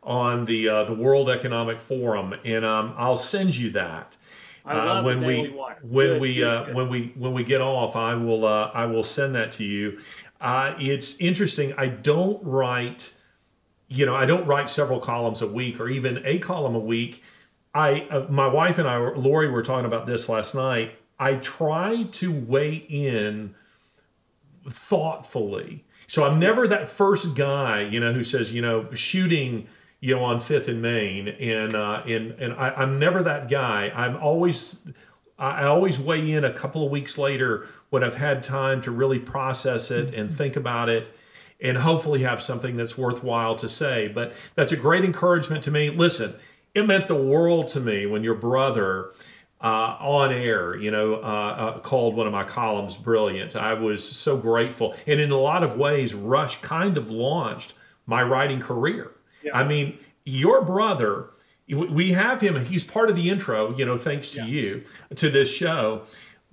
[0.03, 4.17] on the uh, the World Economic Forum, and um, I'll send you that.
[4.65, 5.49] Uh, when we
[5.83, 6.75] when good, we uh, good.
[6.75, 9.99] when we when we get off, I will uh, I will send that to you.
[10.41, 11.75] Uh, it's interesting.
[11.77, 13.15] I don't write,
[13.89, 17.23] you know, I don't write several columns a week or even a column a week.
[17.75, 20.95] I uh, my wife and I, Lori, were talking about this last night.
[21.19, 23.55] I try to weigh in
[24.69, 25.85] thoughtfully.
[26.07, 29.69] So I'm never that first guy, you know, who says, you know, shooting
[30.01, 33.93] you know, on Fifth and Main, and uh, and and I, am never that guy.
[33.95, 34.79] I'm always
[35.39, 39.19] I always weigh in a couple of weeks later when I've had time to really
[39.19, 41.11] process it and think about it,
[41.61, 44.09] and hopefully have something that's worthwhile to say.
[44.09, 45.91] But that's a great encouragement to me.
[45.91, 46.35] Listen,
[46.75, 49.13] it meant the world to me when your brother.
[49.63, 53.55] Uh, on air, you know, uh, uh, called one of my columns brilliant.
[53.55, 54.95] I was so grateful.
[55.07, 57.75] And in a lot of ways, Rush kind of launched
[58.07, 59.11] my writing career.
[59.43, 59.57] Yeah.
[59.57, 61.31] I mean, your brother,
[61.69, 64.47] we have him, he's part of the intro, you know, thanks to yeah.
[64.47, 64.85] you,
[65.17, 66.03] to this show.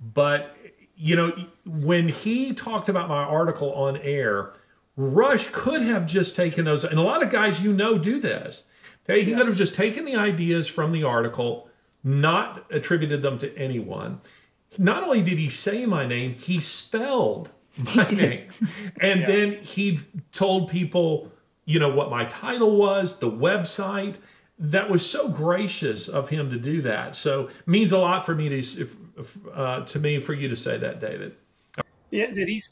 [0.00, 0.56] But,
[0.96, 1.32] you know,
[1.64, 4.52] when he talked about my article on air,
[4.96, 8.64] Rush could have just taken those, and a lot of guys you know do this.
[9.06, 9.38] He yeah.
[9.38, 11.70] could have just taken the ideas from the article,
[12.04, 14.20] not attributed them to anyone.
[14.76, 17.50] Not only did he say my name, he spelled
[17.94, 18.48] my name.
[19.00, 19.26] And yeah.
[19.26, 20.00] then he
[20.32, 21.32] told people
[21.68, 24.16] you know, what my title was, the website.
[24.58, 27.14] That was so gracious of him to do that.
[27.14, 28.88] So means a lot for me to
[29.54, 31.36] uh, to me for you to say that, David.
[32.10, 32.62] Yeah, did he?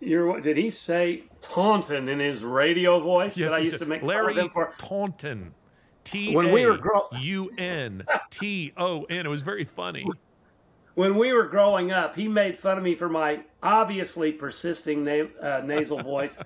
[0.00, 4.02] You're, did he say Taunton in his radio voice yes, that I used to make
[4.02, 4.72] Larry fun of him for?
[4.78, 5.52] Taunton.
[6.04, 9.26] T when we were grow- U N T O N.
[9.26, 10.08] It was very funny.
[10.94, 15.24] When we were growing up, he made fun of me for my obviously persisting na-
[15.42, 16.38] uh, nasal voice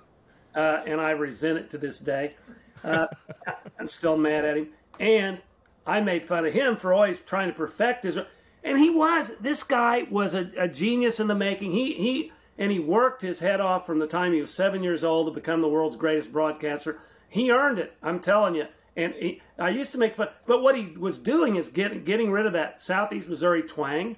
[0.54, 2.34] uh, and I resent it to this day.
[2.82, 3.06] Uh,
[3.78, 4.68] I'm still mad at him.
[4.98, 5.42] And
[5.86, 8.18] I made fun of him for always trying to perfect his.
[8.62, 9.36] And he was.
[9.40, 11.72] This guy was a, a genius in the making.
[11.72, 15.02] He he and he worked his head off from the time he was seven years
[15.02, 17.00] old to become the world's greatest broadcaster.
[17.28, 17.94] He earned it.
[18.02, 18.66] I'm telling you.
[18.96, 22.30] And he, I used to make fun, but what he was doing is getting getting
[22.30, 24.16] rid of that Southeast Missouri twang,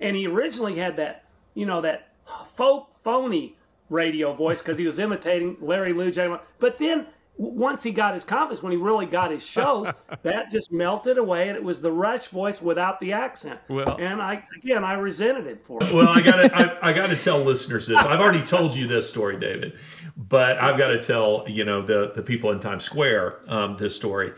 [0.00, 1.24] and he originally had that,
[1.54, 2.08] you know, that
[2.44, 3.56] folk phony
[3.90, 7.06] radio voice because he was imitating Larry Lujack But then
[7.38, 9.88] once he got his confidence, when he really got his shows,
[10.22, 13.60] that just melted away, and it was the Rush voice without the accent.
[13.68, 15.92] Well, and I again, I resented it for it.
[15.92, 17.98] Well, I got to, I, I got to tell listeners this.
[17.98, 19.78] I've already told you this story, David,
[20.16, 23.94] but I've got to tell you know the the people in Times Square um, this
[23.94, 24.32] story.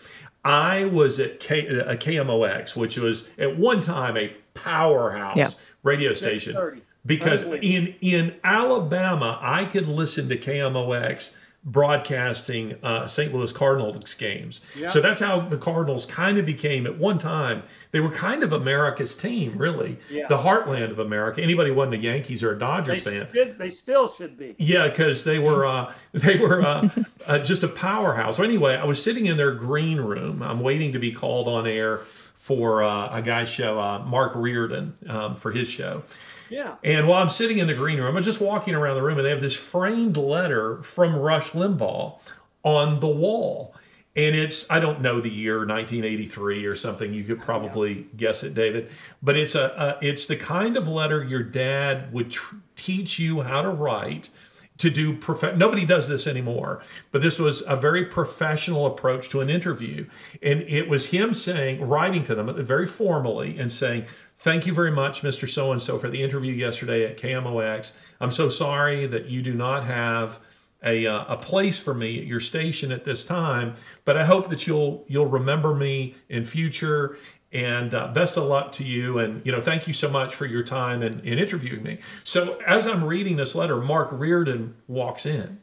[0.44, 5.48] I was at K, a KMOX, which was at one time a powerhouse yeah.
[5.82, 13.34] radio station because in in Alabama I could listen to KMOX broadcasting uh, St.
[13.34, 14.62] Louis Cardinals games.
[14.74, 14.86] Yeah.
[14.86, 17.64] So that's how the Cardinals kind of became at one time.
[17.90, 20.26] They were kind of America's team, really, yeah.
[20.26, 21.42] the heartland of America.
[21.42, 24.54] Anybody wasn't a Yankees or a Dodgers they fan, should, they still should be.
[24.58, 26.88] Yeah, because they were uh, they were uh,
[27.26, 28.38] uh, just a powerhouse.
[28.38, 30.42] So anyway, I was sitting in their green room.
[30.42, 31.98] I'm waiting to be called on air
[32.36, 36.04] for uh, a guy's show, uh, Mark Reardon, um, for his show.
[36.50, 36.76] Yeah.
[36.84, 39.24] And while I'm sitting in the green room, I'm just walking around the room, and
[39.24, 42.18] they have this framed letter from Rush Limbaugh
[42.62, 43.74] on the wall.
[44.16, 47.14] And it's, I don't know the year, 1983 or something.
[47.14, 48.04] You could probably yeah.
[48.16, 48.90] guess it, David.
[49.22, 53.42] But it's a, a, it's the kind of letter your dad would tr- teach you
[53.42, 54.30] how to write
[54.78, 56.82] to do prof- nobody does this anymore
[57.12, 60.06] but this was a very professional approach to an interview
[60.42, 64.06] and it was him saying writing to them very formally and saying
[64.40, 65.46] Thank you very much, Mr.
[65.46, 67.92] So and so, for the interview yesterday at KMOX.
[68.20, 70.40] I'm so sorry that you do not have
[70.82, 73.74] a, uh, a place for me at your station at this time.
[74.06, 77.18] But I hope that you'll you'll remember me in future.
[77.52, 79.18] And uh, best of luck to you.
[79.18, 81.98] And you know, thank you so much for your time and in, in interviewing me.
[82.24, 85.58] So as I'm reading this letter, Mark Reardon walks in,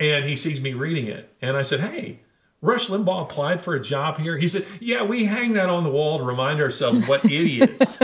[0.00, 2.20] and he sees me reading it, and I said, "Hey."
[2.60, 4.36] Rush Limbaugh applied for a job here.
[4.36, 8.00] He said, "Yeah, we hang that on the wall to remind ourselves what idiots,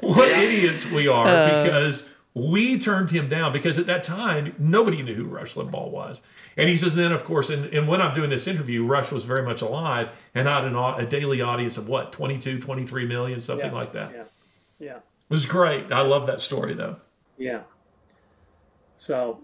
[0.00, 1.64] what idiots we are uh.
[1.64, 6.22] because we turned him down because at that time nobody knew who Rush Limbaugh was."
[6.56, 9.24] And he says, then of course, and, and when I'm doing this interview, Rush was
[9.24, 13.70] very much alive and had an, a daily audience of what 22, 23 million, something
[13.70, 14.12] Yeah, like that.
[14.12, 14.22] Yeah,
[14.78, 15.90] yeah, It was great.
[15.92, 16.96] I love that story though.
[17.38, 17.60] yeah.
[18.96, 19.40] So,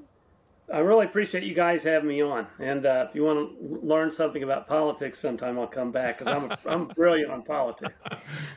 [0.72, 2.48] I really appreciate you guys having me on.
[2.58, 6.32] And uh, if you want to learn something about politics sometime, I'll come back because
[6.32, 7.94] I'm I'm brilliant on politics.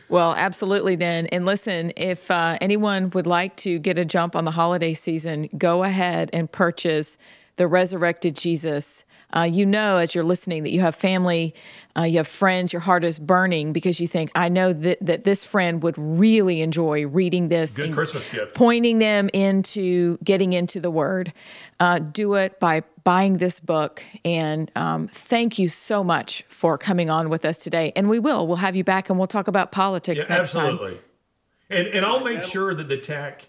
[0.10, 1.28] Well, absolutely then.
[1.28, 5.50] And listen, if uh, anyone would like to get a jump on the holiday season,
[5.56, 7.20] go ahead and purchase
[7.60, 9.04] The Resurrected Jesus.
[9.36, 11.54] Uh, you know, as you're listening, that you have family,
[11.98, 15.26] uh, you have friends, your heart is burning because you think, I know that, that
[15.26, 17.76] this friend would really enjoy reading this.
[17.76, 18.56] Good Christmas gift.
[18.56, 21.34] Pointing them into getting into the Word.
[21.82, 24.02] Uh, do it by buying this book.
[24.24, 27.92] And um, thank you so much for coming on with us today.
[27.94, 28.48] And we will.
[28.48, 30.66] We'll have you back and we'll talk about politics Yeah, next time.
[30.76, 31.02] absolutely.
[31.70, 33.48] And and I'll make sure that the tech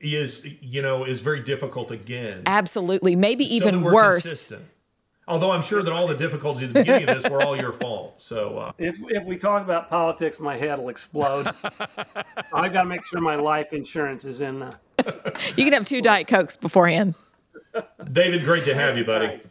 [0.00, 2.42] is you know is very difficult again.
[2.46, 3.16] Absolutely.
[3.16, 4.22] Maybe so even that we're worse.
[4.22, 4.64] consistent.
[5.26, 7.72] Although I'm sure that all the difficulties at the beginning of this were all your
[7.72, 8.14] fault.
[8.20, 11.46] So uh, If if we talk about politics, my head will explode.
[12.52, 14.62] I've got to make sure my life insurance is in.
[14.62, 14.72] Uh,
[15.56, 17.14] You can have two Diet Cokes beforehand.
[18.10, 19.26] David, great to have you, buddy.
[19.28, 19.48] Thanks.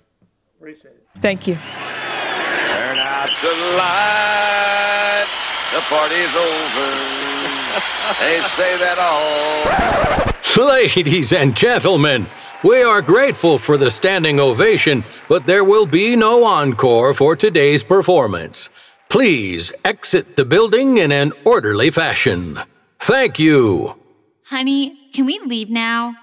[0.58, 1.08] Appreciate it.
[1.22, 1.54] Thank you.
[1.56, 5.32] Turn out the lights,
[5.74, 7.57] the party's over.
[8.20, 10.66] They say that all.
[10.66, 12.26] Ladies and gentlemen,
[12.64, 17.84] we are grateful for the standing ovation, but there will be no encore for today's
[17.84, 18.72] performance.
[19.10, 22.60] Please exit the building in an orderly fashion.
[23.00, 24.00] Thank you.
[24.48, 26.16] Honey, can we leave now?